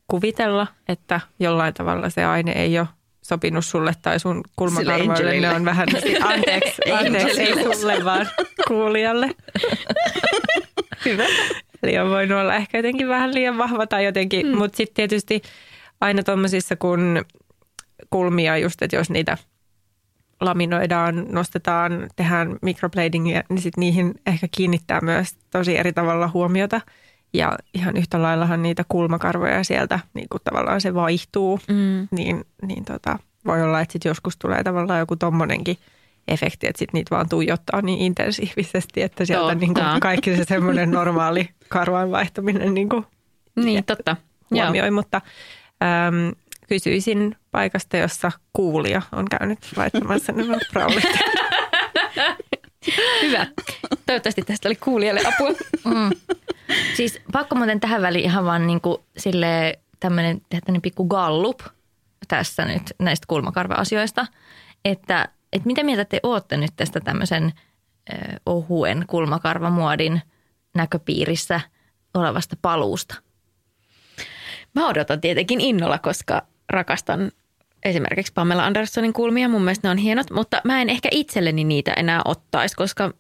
[0.08, 2.88] kuvitella, että jollain tavalla se aine ei ole
[3.22, 5.14] sopinut sulle tai sun kulmakarvoille.
[5.14, 5.48] Angelille.
[5.48, 5.88] Ne on vähän,
[6.24, 8.28] anteeksi, anteeksi ei sulle vaan
[8.68, 9.30] kuulijalle.
[11.06, 11.26] Hyvä.
[11.84, 14.58] Eli on voinut olla ehkä jotenkin vähän liian vahva tai jotenkin, mm.
[14.58, 15.42] mutta sitten tietysti
[16.02, 17.26] aina tuommoisissa kun
[18.10, 19.38] kulmia just, että jos niitä
[20.42, 26.82] laminoidaan, nostetaan, tehdään microbladingia, niin sitten niihin ehkä kiinnittää myös tosi eri tavalla huomiota.
[27.34, 32.08] Ja ihan yhtä laillahan niitä kulmakarvoja sieltä niin kuin tavallaan se vaihtuu, Mm.
[32.12, 35.78] niin, niin tota, voi olla, että sitten joskus tulee tavallaan joku tommonenkin
[36.28, 39.56] efekti, että sitten niitä vaan tuijottaa niin intensiivisesti, että sieltä Totta.
[39.56, 43.06] niin kuin kaikki se semmoinen normaali karvan vaihtaminen niin kuin
[43.56, 44.16] Niin, totta.
[44.52, 44.64] Joo.
[44.66, 45.22] huomioi, mutta
[46.08, 46.32] äm,
[46.70, 51.04] kysyisin paikasta, jossa kuulija on käynyt laittamassa nämä praulit.
[53.22, 53.48] Hyvä.
[54.06, 55.50] Toivottavasti tästä oli kuulijalle apua.
[55.86, 56.10] Mm.
[56.96, 61.60] Siis pakko muuten tähän väliin ihan vaan niin kuin sille tämmöinen, tämmöinen pikku gallup
[62.28, 64.28] tässä nyt näistä kulmakarva-asioista,
[64.86, 67.54] että, että mitä mieltä te ootte nyt tästä tämmöisen
[68.14, 68.16] ö,
[68.46, 70.22] ohuen kulmakarvamuodin
[70.76, 71.62] näköpiirissä
[72.14, 73.16] olevasta paluusta?
[74.76, 77.32] Mä odotan tietenkin innolla, koska rakastan
[77.84, 79.50] esimerkiksi Pamela Andersonin kulmia.
[79.50, 83.14] Mun mielestä ne on hienot, mutta mä en ehkä itselleni niitä enää ottaisi, koska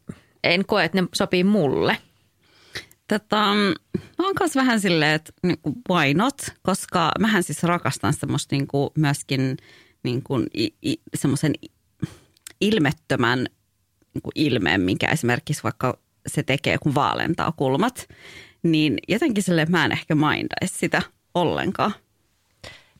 [0.43, 1.97] en koe, että ne sopii mulle.
[3.07, 3.35] Tätä,
[4.17, 8.91] mä oon kanssa vähän silleen, että niinku, why not, koska mähän siis rakastan semmoista niinku,
[8.97, 9.57] myöskin
[10.03, 11.53] niinku, i, i, semmoisen
[12.61, 13.45] ilmettömän
[14.13, 18.07] niinku, ilmeen, minkä esimerkiksi vaikka se tekee, kun vaalentaa kulmat.
[18.63, 21.01] Niin jotenkin silleen mä en ehkä mindaisi sitä
[21.33, 21.93] ollenkaan.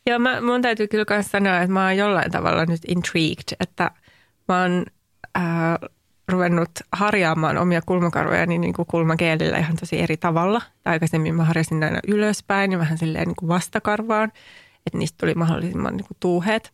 [0.06, 3.92] Joo, mä, mun täytyy kyllä myös sanoa, että mä oon jollain tavalla nyt intrigued, että
[4.48, 4.86] mä oon
[5.36, 5.80] ää,
[6.28, 10.62] ruvennut harjaamaan omia kulmakarvojani niin kuin kulmakeelillä ihan tosi eri tavalla.
[10.86, 14.32] Aikaisemmin mä harjasin aina ylöspäin ja vähän silleen niin kuin vastakarvaan,
[14.86, 16.74] että niistä tuli mahdollisimman niin kuin tuuheet.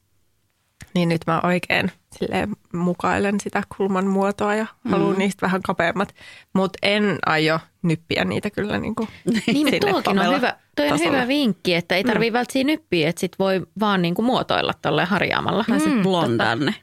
[0.96, 5.20] Niin nyt mä oikein silleen mukailen sitä kulman muotoa ja haluan mm.
[5.20, 6.16] niistä vähän kapeammat.
[6.54, 9.10] Mutta en aio nyppiä niitä kyllä niin kuin
[9.48, 12.34] Niin, sille tuokin on hyvä, toi on hyvä vinkki, että ei tarvii mm.
[12.34, 15.66] välttämättä nyppiä, että sit voi vaan niinku muotoilla tolleen harjaamalla.
[15.70, 16.76] Tai sitten blondanne.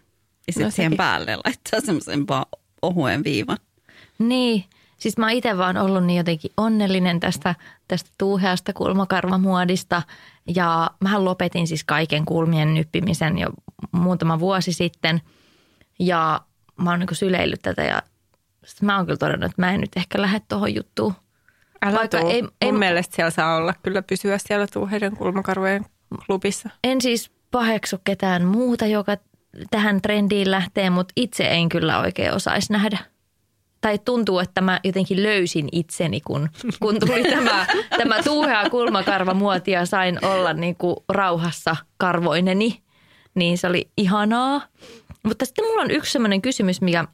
[0.47, 0.97] Ja sitten No siihen sekin.
[0.97, 2.47] päälle laittaa semmoisen vaan
[2.83, 3.57] ohuen viivan.
[4.19, 4.65] Niin,
[4.97, 7.55] siis mä itse vaan ollut niin jotenkin onnellinen tästä,
[7.89, 10.03] tästä tuuheasta kulmakarvamuodista.
[10.55, 13.49] Ja mähän lopetin siis kaiken kulmien nyppimisen jo
[13.93, 15.21] muutama vuosi sitten.
[15.99, 16.41] Ja
[16.77, 18.03] mä oon niin syleillyt tätä ja
[18.83, 21.15] mä oon kyllä todennut, että mä en nyt ehkä lähde tuohon juttuun.
[21.83, 22.31] Älä Vaikka tuu.
[22.31, 25.85] ei- Mun ei- mielestä siellä saa olla kyllä pysyä siellä tuuheiden kulmakarvojen
[26.27, 26.71] klubissa.
[26.85, 29.17] En siis paheksu ketään muuta, joka
[29.71, 32.99] tähän trendiin lähtee, mutta itse en kyllä oikein osaisi nähdä.
[33.81, 36.49] Tai tuntuu, että mä jotenkin löysin itseni, kun,
[36.81, 37.67] kun tuli tämä,
[37.99, 42.83] tämä tuuhea kulmakarvamuoti ja sain olla niin kuin rauhassa karvoineni.
[43.35, 44.63] Niin se oli ihanaa.
[45.23, 47.05] Mutta sitten mulla on yksi sellainen kysymys, mikä,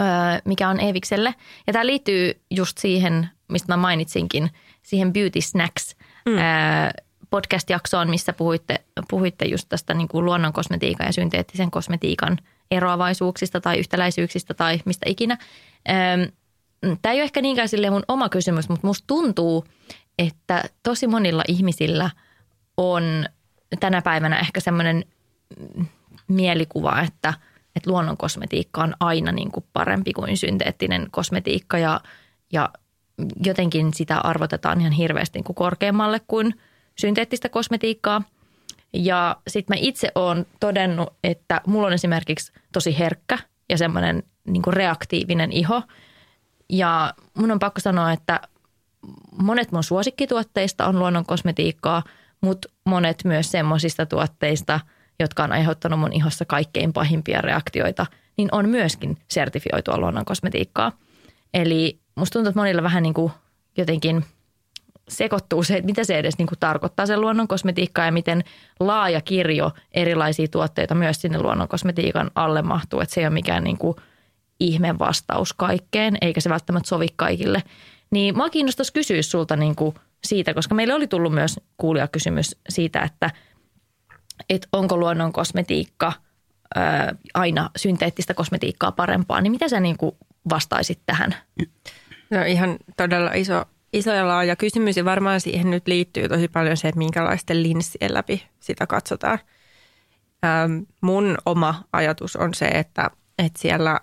[0.00, 0.06] öö,
[0.44, 1.34] mikä on Eevikselle.
[1.66, 4.50] Ja tämä liittyy just siihen, mistä mä mainitsinkin,
[4.82, 5.96] siihen Beauty Snacks
[6.26, 6.32] mm.
[6.32, 6.42] öö,
[7.30, 12.38] podcast-jaksoon, missä puhuitte, puhuitte just tästä niin kuin luonnon kosmetiikan ja synteettisen kosmetiikan
[12.70, 15.38] eroavaisuuksista tai yhtäläisyyksistä tai mistä ikinä.
[17.02, 19.64] Tämä ei ole ehkä niinkään silleen mun oma kysymys, mutta musta tuntuu,
[20.18, 22.10] että tosi monilla ihmisillä
[22.76, 23.26] on
[23.80, 25.04] tänä päivänä ehkä semmoinen
[26.28, 27.34] mielikuva, että,
[27.76, 32.00] että luonnon kosmetiikka on aina niin kuin parempi kuin synteettinen kosmetiikka ja,
[32.52, 32.68] ja
[33.44, 36.54] jotenkin sitä arvotetaan ihan hirveästi niin kuin korkeammalle kuin
[36.98, 38.22] synteettistä kosmetiikkaa.
[38.92, 43.38] Ja sitten mä itse oon todennut, että mulla on esimerkiksi tosi herkkä
[43.68, 45.82] ja semmoinen niin reaktiivinen iho.
[46.70, 48.40] Ja mun on pakko sanoa, että
[49.42, 52.02] monet mun suosikkituotteista on luonnon kosmetiikkaa,
[52.40, 54.80] mutta monet myös semmoisista tuotteista,
[55.20, 60.92] jotka on aiheuttanut mun ihossa kaikkein pahimpia reaktioita, niin on myöskin sertifioitua luonnon kosmetiikkaa.
[61.54, 63.32] Eli musta tuntuu, että monilla vähän niin kuin
[63.76, 64.24] jotenkin
[65.08, 68.44] sekoittuu se, että mitä se edes niin kuin tarkoittaa se luonnon kosmetiikka ja miten
[68.80, 73.00] laaja kirjo erilaisia tuotteita myös sinne luonnon kosmetiikan alle mahtuu.
[73.00, 73.96] Että se ei ole mikään niin kuin
[74.60, 77.62] ihme vastaus kaikkeen, eikä se välttämättä sovi kaikille.
[78.10, 79.94] Niin mua kiinnostaisi kysyä sulta niin kuin
[80.24, 83.30] siitä, koska meille oli tullut myös kuulijakysymys siitä, että,
[84.50, 86.12] että onko luonnon kosmetiikka
[87.34, 90.16] aina synteettistä kosmetiikkaa parempaa, niin mitä sä niin kuin
[90.50, 91.34] vastaisit tähän?
[92.30, 96.76] No ihan todella iso, iso ja laaja kysymys ja varmaan siihen nyt liittyy tosi paljon
[96.76, 99.38] se, että minkälaisten linssien läpi sitä katsotaan.
[101.00, 104.00] Mun oma ajatus on se, että, että siellä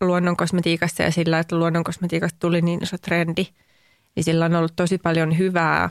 [0.00, 3.46] luonnon kosmetiikassa ja sillä, että luonnon kosmetiikasta tuli niin iso trendi,
[4.16, 5.90] niin sillä on ollut tosi paljon hyvää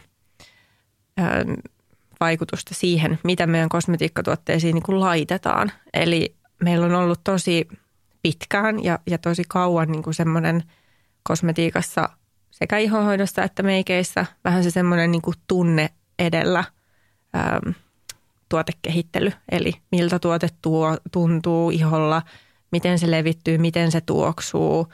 [2.19, 5.71] vaikutusta siihen, mitä meidän kosmetiikkatuotteisiin niin kuin laitetaan.
[5.93, 7.67] Eli meillä on ollut tosi
[8.21, 10.63] pitkään ja, ja tosi kauan niin kuin semmoinen
[11.23, 12.09] kosmetiikassa
[12.64, 15.89] sekä ihohoidossa että meikeissä vähän se semmoinen niin kuin tunne
[16.20, 16.64] edellä
[17.36, 17.74] äm,
[18.49, 19.32] tuotekehittely.
[19.51, 22.22] Eli miltä tuote tuo, tuntuu iholla,
[22.72, 24.88] miten se levittyy, miten se tuoksuu,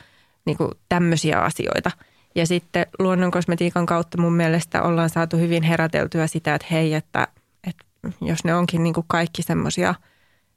[0.46, 1.92] niin kuin tämmöisiä asioita.
[2.36, 7.28] Ja sitten luonnon kosmetiikan kautta mun mielestä ollaan saatu hyvin heräteltyä sitä, että hei, että,
[7.68, 7.86] että
[8.22, 9.96] jos ne onkin niin kuin kaikki semmoisia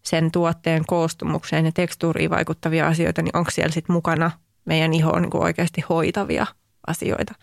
[0.03, 4.31] sen tuotteen koostumukseen ja tekstuuriin vaikuttavia asioita, niin onko siellä sitten mukana
[4.65, 6.47] meidän ihoon niin kuin oikeasti hoitavia
[6.87, 7.35] asioita.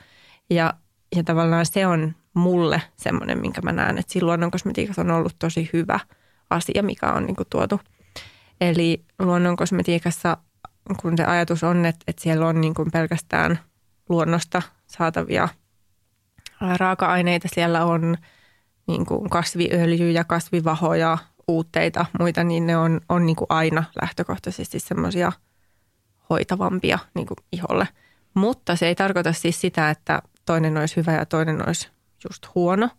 [0.50, 0.74] Ja,
[1.16, 5.36] ja tavallaan se on mulle semmoinen, minkä mä näen, että silloin luonnon kosmetiikassa on ollut
[5.40, 6.00] tosi hyvä
[6.50, 7.82] asia, mikä on niin tuotu.
[8.62, 10.38] Eli luonnon kosmetiikassa,
[11.02, 13.60] kun se ajatus on, että, että siellä on niin kuin pelkästään
[14.10, 15.50] luonnosta saatavia
[16.78, 18.18] raaka-aineita, siellä on
[18.88, 21.18] niin kuin kasviöljyjä, kasvivahoja,
[21.48, 25.32] uutteita, muita, niin ne on, on niin kuin aina lähtökohtaisesti semmoisia
[26.30, 27.88] hoitavampia niin kuin iholle.
[28.34, 31.90] Mutta se ei tarkoita siis sitä, että toinen olisi hyvä ja toinen olisi
[32.30, 32.90] just huono.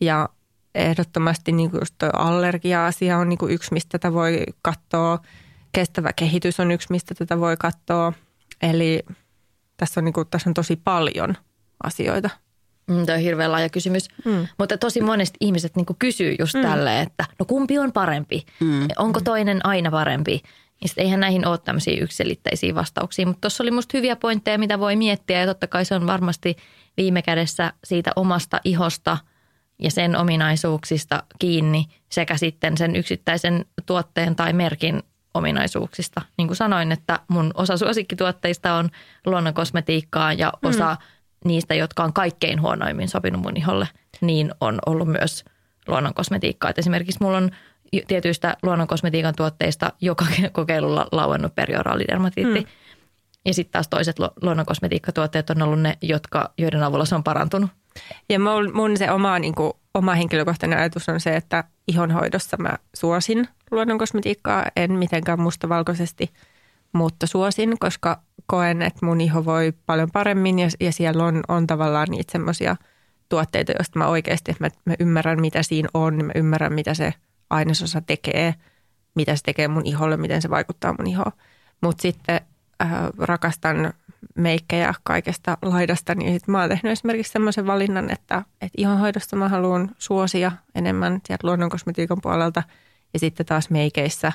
[0.00, 0.28] Ja
[0.74, 5.18] ehdottomasti niin kuin just toi allergia-asia on niin kuin yksi, mistä tätä voi katsoa.
[5.72, 8.12] Kestävä kehitys on yksi, mistä tätä voi katsoa.
[8.62, 9.02] Eli
[9.76, 11.34] tässä on, niin kuin, tässä on tosi paljon
[11.82, 12.30] asioita.
[12.88, 14.08] Mm, Tämä on hirveän laaja kysymys.
[14.24, 14.46] Mm.
[14.58, 16.62] Mutta tosi monesti ihmiset niin kysyy just mm.
[16.62, 18.46] tälle, että no kumpi on parempi?
[18.60, 18.88] Mm.
[18.96, 20.42] Onko toinen aina parempi?
[20.82, 24.78] Ja sitten eihän näihin ole tämmöisiä yksilitteisiä vastauksia, mutta tuossa oli musta hyviä pointteja, mitä
[24.78, 26.56] voi miettiä ja totta kai se on varmasti
[26.96, 29.18] viime kädessä siitä omasta ihosta
[29.78, 35.02] ja sen ominaisuuksista kiinni sekä sitten sen yksittäisen tuotteen tai merkin
[35.34, 36.22] ominaisuuksista.
[36.38, 38.90] Niin kuin sanoin, että mun osa suosikkituotteista on
[39.26, 41.48] luonnonkosmetiikkaa ja osa mm.
[41.48, 43.88] niistä, jotka on kaikkein huonoimmin sopinut mun iholle,
[44.20, 45.44] niin on ollut myös
[45.88, 46.70] luonnonkosmetiikkaa.
[46.70, 47.50] Et esimerkiksi mulla on
[48.06, 52.60] tietyistä luonnonkosmetiikan tuotteista joka kokeilulla lauennut perioraalidermatiitti.
[52.60, 52.66] Mm.
[53.44, 57.70] Ja sitten taas toiset luonnonkosmetiikkatuotteet on ollut ne, jotka, joiden avulla se on parantunut.
[58.28, 62.78] Ja mun, mun se oma, niin kuin, oma henkilökohtainen ajatus on se, että ihonhoidossa mä
[62.96, 66.30] suosin luonnonkosmetiikkaa, en mitenkään mustavalkoisesti,
[66.92, 71.66] mutta suosin, koska koen, että mun iho voi paljon paremmin ja, ja siellä on, on
[71.66, 72.76] tavallaan niitä semmoisia
[73.28, 76.94] tuotteita, joista mä oikeasti, että mä, mä ymmärrän mitä siinä on, niin mä ymmärrän mitä
[76.94, 77.14] se
[77.50, 78.54] ainesosa tekee,
[79.14, 81.32] mitä se tekee mun iholle, miten se vaikuttaa mun ihoon.
[81.80, 82.40] Mutta sitten
[82.82, 83.92] äh, rakastan
[84.34, 89.48] meikkejä kaikesta laidasta, niin sit mä oon tehnyt esimerkiksi semmoisen valinnan, että, että ihonhoidosta mä
[89.48, 92.62] haluan suosia enemmän sieltä luonnonkosmetiikan puolelta
[93.12, 94.32] ja sitten taas meikeissä,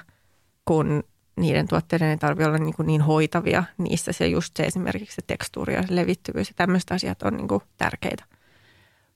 [0.65, 1.03] kun
[1.35, 5.73] niiden tuotteiden ei tarvitse olla niin, niin hoitavia, niissä se just se esimerkiksi se tekstuuri
[5.73, 8.23] ja se levittyvyys ja tämmöiset asiat on niin kuin tärkeitä.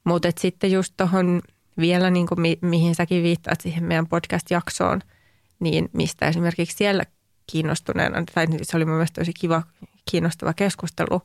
[0.03, 1.41] Mutta sitten just tuohon
[1.77, 5.01] vielä, niin kuin mi- mihin säkin viittaat siihen meidän podcast-jaksoon,
[5.59, 7.03] niin mistä esimerkiksi siellä
[7.51, 9.63] kiinnostuneena, tai se oli mun mielestä tosi kiva,
[10.11, 11.21] kiinnostava keskustelu,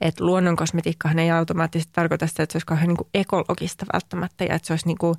[0.00, 4.54] että luonnonkosmetiikkahan ei automaattisesti tarkoita sitä, että se olisi kauhean niin kuin ekologista välttämättä ja
[4.54, 5.14] että se olisi niin kuin,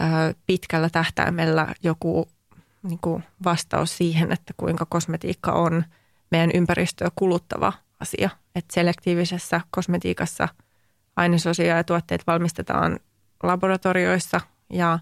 [0.00, 2.28] ä, pitkällä tähtäimellä joku
[2.82, 5.84] niin kuin vastaus siihen, että kuinka kosmetiikka on
[6.30, 8.30] meidän ympäristöä kuluttava asia.
[8.54, 10.48] Että selektiivisessä kosmetiikassa
[11.16, 12.98] ainesosia ja tuotteet valmistetaan
[13.42, 14.40] laboratorioissa
[14.70, 14.98] ja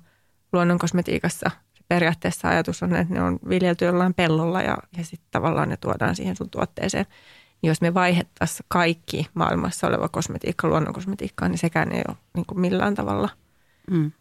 [0.52, 1.50] luonnonkosmetiikassa
[1.88, 6.16] periaatteessa ajatus on, että ne on viljelty jollain pellolla ja, ja sitten tavallaan ne tuodaan
[6.16, 7.06] siihen sun tuotteeseen.
[7.62, 12.60] Niin jos me vaihettaisiin kaikki maailmassa oleva kosmetiikka luonnonkosmetiikkaan, niin sekään ei ole niin kuin
[12.60, 13.28] millään tavalla
[13.90, 14.12] mm.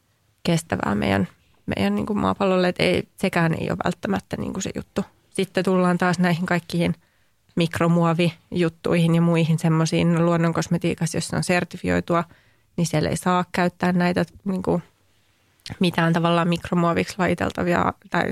[0.44, 1.28] kestävää meidän,
[1.66, 2.68] meidän niin kuin maapallolle.
[2.68, 5.06] Että ei, sekään ei ole välttämättä niin kuin se juttu.
[5.30, 6.96] Sitten tullaan taas näihin kaikkiin
[7.56, 12.24] mikromuovijuttuihin ja muihin semmoisiin luonnonkosmetiikassa, jossa on sertifioitua,
[12.80, 14.84] niin siellä ei saa käyttää näitä niin kuin
[15.80, 18.32] mitään tavallaan mikromuoviksi laiteltavia tai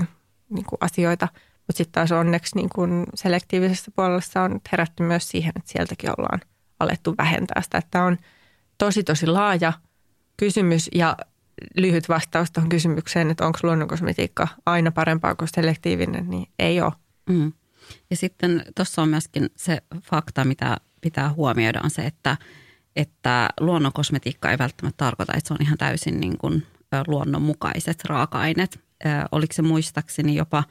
[0.50, 1.28] niin kuin asioita.
[1.54, 6.40] Mutta sitten taas onneksi niin kuin selektiivisessä puolessa on herätty myös siihen, että sieltäkin ollaan
[6.80, 7.82] alettu vähentää sitä.
[7.90, 8.18] Tämä on
[8.78, 9.72] tosi tosi laaja
[10.36, 11.16] kysymys ja
[11.76, 16.92] lyhyt vastaus tuohon kysymykseen, että onko luonnonkosmetiikka aina parempaa kuin selektiivinen, niin ei ole.
[17.30, 17.52] Mm.
[18.10, 22.36] Ja sitten tuossa on myöskin se fakta, mitä pitää huomioida, on se, että,
[22.98, 26.66] että luonnonkosmetiikka ei välttämättä tarkoita, että se on ihan täysin niin kuin
[27.06, 28.80] luonnonmukaiset raaka-aineet.
[29.32, 30.64] Oliko se muistaakseni jopa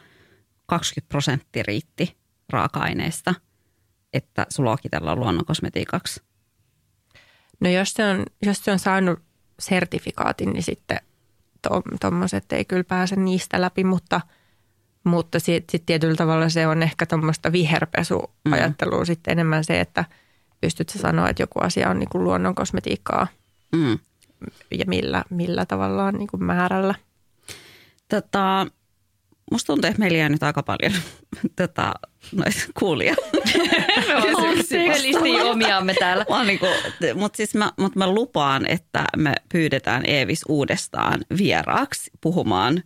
[0.66, 2.18] 20 prosenttia riitti
[2.50, 3.34] raaka-aineista,
[4.14, 6.22] että se luokitellaan luonnonkosmetiikaksi?
[7.60, 9.20] No jos se on, jos se on saanut
[9.60, 11.00] sertifikaatin, niin sitten
[12.02, 14.22] tuommoiset to, ei kyllä pääse niistä läpi, mutta,
[15.04, 19.06] mutta sitten sit tietyllä tavalla se on ehkä tuommoista viherpesuajattelua mm.
[19.06, 20.06] sitten enemmän se, että
[20.62, 23.28] pystyt sä sanoa, että joku asia on niin kuin luonnonkosmetiikkaa.
[23.76, 24.00] Mm
[24.72, 26.96] ja millä, millä tavallaan niin kuin määrällä?
[28.10, 28.68] Tota,
[29.52, 30.94] musta tuntuu, että meillä jää nyt aika paljon
[31.56, 31.94] tota,
[32.32, 33.16] noita kuulia.
[35.22, 36.26] me omiamme täällä.
[36.46, 36.60] Niin
[37.16, 42.84] Mutta siis mä, mut mä lupaan, että me pyydetään Eevis uudestaan vieraaksi puhumaan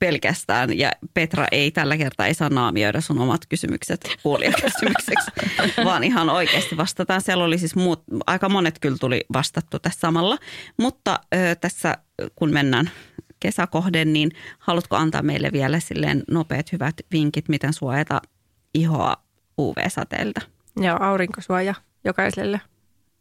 [0.00, 0.78] pelkästään.
[0.78, 5.30] Ja Petra ei tällä kertaa ei saa naamioida sun omat kysymykset kuulijakysymykseksi,
[5.84, 7.20] vaan ihan oikeasti vastataan.
[7.20, 10.38] Siellä oli siis muut, aika monet kyllä tuli vastattu tässä samalla.
[10.78, 11.98] Mutta ö, tässä
[12.34, 12.90] kun mennään
[13.40, 18.22] kesäkohden, niin haluatko antaa meille vielä silleen nopeat hyvät vinkit, miten suojata
[18.74, 19.16] ihoa
[19.58, 20.40] UV-säteiltä?
[20.76, 21.74] Joo, aurinkosuoja
[22.04, 22.60] jokaiselle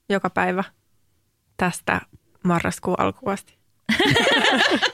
[0.09, 0.63] joka päivä
[1.57, 2.01] tästä
[2.43, 3.58] marraskuun alkuun asti.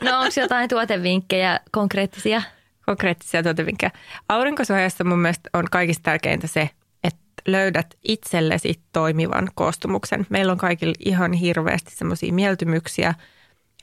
[0.02, 2.42] No onko jotain tuotevinkkejä konkreettisia?
[2.86, 3.92] Konkreettisia tuotevinkkejä.
[4.30, 6.70] Aurinkosuojassa mun mielestä on kaikista tärkeintä se,
[7.04, 10.28] että löydät itsellesi toimivan koostumuksen.
[10.30, 13.14] Meillä on kaikilla ihan hirveästi semmoisia mieltymyksiä.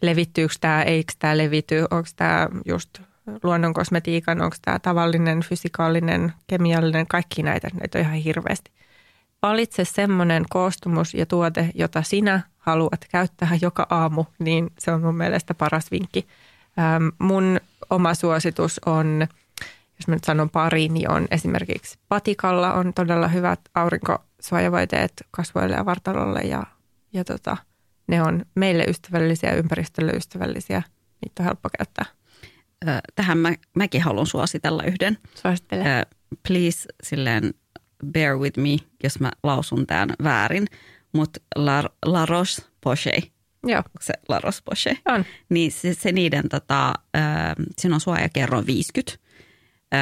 [0.03, 2.89] Levittyykö tämä, eikö tämä levity, onko tämä just
[3.43, 8.71] luonnon kosmetiikan, onko tämä tavallinen, fysikaalinen, kemiallinen, kaikki näitä, näitä on ihan hirveästi.
[9.43, 15.17] Valitse semmoinen koostumus ja tuote, jota sinä haluat käyttää joka aamu, niin se on mun
[15.17, 16.27] mielestä paras vinkki.
[16.79, 17.61] Ähm, mun
[17.91, 19.27] oma suositus on,
[19.99, 25.85] jos mä nyt sanon pari, niin on esimerkiksi patikalla on todella hyvät aurinkosuojavoiteet kasvoille ja
[25.85, 26.67] vartalolle ja,
[27.13, 27.57] ja tota,
[28.07, 30.83] ne on meille ystävällisiä, ympäristölle ystävällisiä.
[31.25, 32.05] Niitä on helppo käyttää.
[33.15, 35.19] Tähän mä, mäkin haluan suositella yhden.
[35.35, 35.87] Suosittelen.
[35.87, 36.07] Ö,
[36.49, 37.55] Please silleen
[38.07, 40.67] bear with me, jos mä lausun tämän väärin,
[41.13, 43.23] mutta La, La Roche-Posay,
[43.67, 44.97] Joo, se La Roche-Posay?
[45.09, 45.25] on.
[45.49, 47.21] Niin se, se niiden, tota, ö,
[47.79, 49.19] siinä on suojakerroin 50.
[49.95, 49.99] Ö,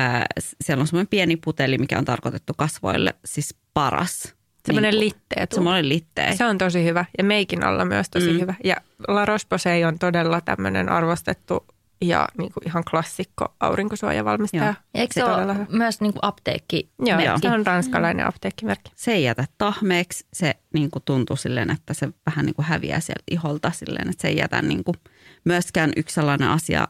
[0.65, 4.35] siellä on semmoinen pieni puteli, mikä on tarkoitettu kasvoille, siis paras.
[4.67, 5.53] Semmoinen Niin, litteet.
[5.53, 6.37] semmoinen litteä.
[6.37, 8.33] Se on tosi hyvä ja meikin alla myös tosi Mm.
[8.35, 8.41] mm.
[8.41, 8.55] hyvä.
[8.65, 8.77] Ja
[9.09, 11.67] La Roche-Posay on todella tämmöinen arvostettu
[12.01, 14.65] ja niin kuin ihan klassikko aurinkosuojavalmistaja.
[14.65, 14.75] Joo.
[14.95, 15.67] Eikö se ole hyvä.
[15.69, 16.91] myös niin kuin apteekki?
[16.99, 17.41] Joo, merkki?
[17.43, 18.91] se on ranskalainen apteekkimerkki.
[18.95, 23.01] se ei jätä tahmeeksi, se niin kuin tuntuu silleen, että se vähän niin kuin häviää
[23.01, 24.97] sieltä iholta silleen, että se ei jätä niin kuin
[25.45, 26.89] myöskään yksi sellainen asia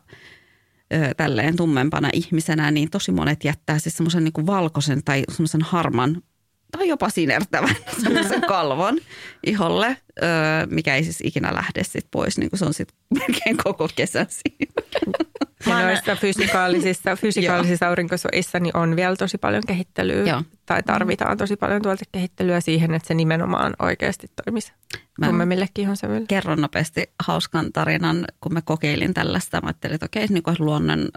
[0.95, 5.63] ö, tälleen tummempana ihmisenä, niin tosi monet jättää siis semmoisen niin kuin valkoisen tai semmoisen
[5.63, 6.23] harman
[6.71, 8.99] tai jopa sinertävän semmoisen kalvon
[9.47, 10.27] iholle, ö,
[10.71, 14.27] mikä ei siis ikinä lähde sit pois, niin kuin se on sitten melkein koko kesän
[14.29, 14.73] siinä.
[15.67, 20.29] Ja noissa fysikaalisissa, fysikaalisissa aurinkosuojissa niin on vielä tosi paljon kehittelyä.
[20.29, 20.43] Joo.
[20.67, 24.73] Tai tarvitaan tosi paljon tuotekehittelyä siihen, että se nimenomaan oikeasti toimisi
[25.19, 26.27] Mä- tummemmillekin ihonsävyille.
[26.29, 29.61] kerron nopeasti hauskan tarinan, kun mä kokeilin tällaista.
[29.61, 31.09] Mä ajattelin, että okei, niin kuin luonnon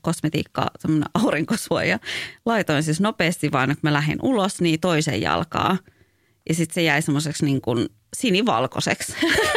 [0.00, 1.98] kosmetiikka, semmoinen aurinkosuoja.
[2.46, 5.78] Laitoin siis nopeasti vaan, että mä lähdin ulos, niin toisen jalkaa.
[6.48, 9.12] Ja sitten se jäi semmoiseksi niin kuin sinivalkoiseksi.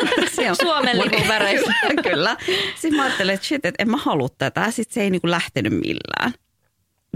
[0.62, 1.74] Suomen lipun väreissä.
[1.88, 2.38] Kyllä, Kyllä.
[2.76, 4.72] Sitten mä ajattelin, että shit, että en mä halua tätä.
[4.72, 6.34] Sitten se ei niin kuin lähtenyt millään.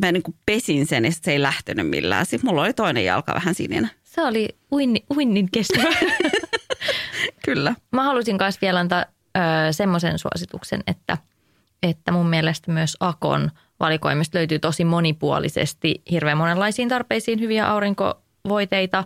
[0.02, 2.26] Mä niin kuin pesin sen ja se ei lähtenyt millään.
[2.26, 3.92] Sitten mulla oli toinen jalka vähän sininen.
[4.04, 5.90] Se oli uinni, uinnin kestävä.
[7.46, 7.76] Kyllä.
[7.92, 9.06] Mä halusin myös vielä antaa
[9.72, 11.18] semmoisen suosituksen, että,
[11.84, 19.04] että mun mielestä myös Akon valikoimista löytyy tosi monipuolisesti hirveän monenlaisiin tarpeisiin hyviä aurinkovoiteita.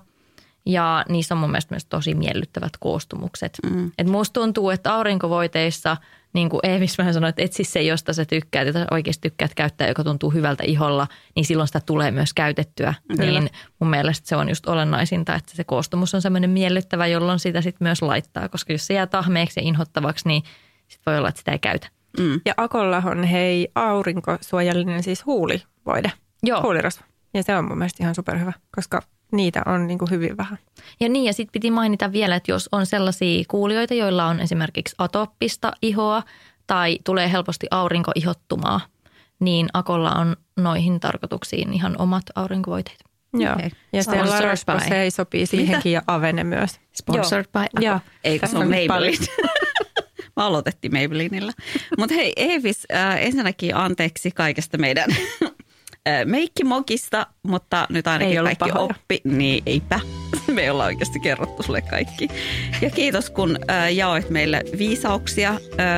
[0.66, 3.58] Ja niissä on mun mielestä myös tosi miellyttävät koostumukset.
[3.70, 3.92] Mm.
[3.98, 5.98] Et musta tuntuu, että aurinkovoiteissa,
[6.34, 9.88] niin kuin Eevis vähän sanoi, että etsi se, josta sä tykkäät, jota oikeasti tykkäät käyttää,
[9.88, 12.94] joka tuntuu hyvältä iholla, niin silloin sitä tulee myös käytettyä.
[13.08, 13.40] Kyllä.
[13.40, 13.50] Niin
[13.80, 17.86] mun mielestä se on just olennaisinta, että se koostumus on semmoinen miellyttävä, jolloin sitä sitten
[17.86, 18.50] myös laittaa.
[18.50, 20.44] Koska jos se jää tahmeeksi ja inhottavaksi, niin
[20.88, 21.88] sit voi olla, että sitä ei käytä.
[22.46, 26.12] Ja Akolla on hei aurinkosuojallinen siis huulivoide,
[26.44, 26.62] Joo.
[26.62, 27.06] huulirasva.
[27.34, 29.02] Ja se on mun mielestä ihan superhyvä, koska
[29.32, 30.58] niitä on niin kuin hyvin vähän.
[31.00, 34.96] Ja niin, ja sitten piti mainita vielä, että jos on sellaisia kuulijoita, joilla on esimerkiksi
[34.98, 36.24] atooppista ihoa
[36.68, 38.82] tai tulee helposti aurinkoihottumaa,
[39.40, 43.04] niin Akolla on noihin tarkoituksiin ihan omat aurinkovoiteet.
[43.34, 43.54] Joo.
[43.54, 43.72] Okei.
[43.94, 44.84] Ja se Sponsored La Roche by.
[44.84, 46.80] Posay sopii siihenkin ja Avene myös.
[46.94, 48.00] Sponsored by Joo.
[48.24, 48.70] Eikö se on.
[48.70, 49.26] Maybelline?
[50.36, 51.54] Me aloitettiin Maybellinellä.
[51.98, 55.10] Mutta hei Eevis, äh, ensinnäkin anteeksi kaikesta meidän
[56.26, 58.96] meikkimokista, mutta nyt ainakin Ei kaikki pahoja.
[58.96, 59.22] oppi.
[59.24, 60.00] Niin eipä.
[60.54, 62.28] Me ei olla oikeasti kerrottu sulle kaikki.
[62.82, 63.60] Ja kiitos kun
[63.94, 65.54] jaoit meille viisauksia.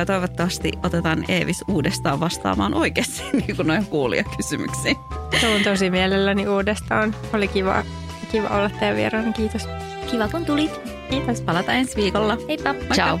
[0.06, 4.96] Toivottavasti otetaan Eevis uudestaan vastaamaan oikeasti niin kuin noin kuulijakysymyksiin.
[5.40, 7.14] Tuun tosi mielelläni uudestaan.
[7.32, 7.84] Oli kiva,
[8.32, 9.32] kiva olla teidän vieraana.
[9.32, 9.68] Kiitos.
[10.10, 10.70] Kiva kun tulit.
[11.10, 11.40] Kiitos.
[11.40, 12.38] Palataan ensi viikolla.
[12.48, 12.74] Heippa.
[12.94, 13.20] Ciao.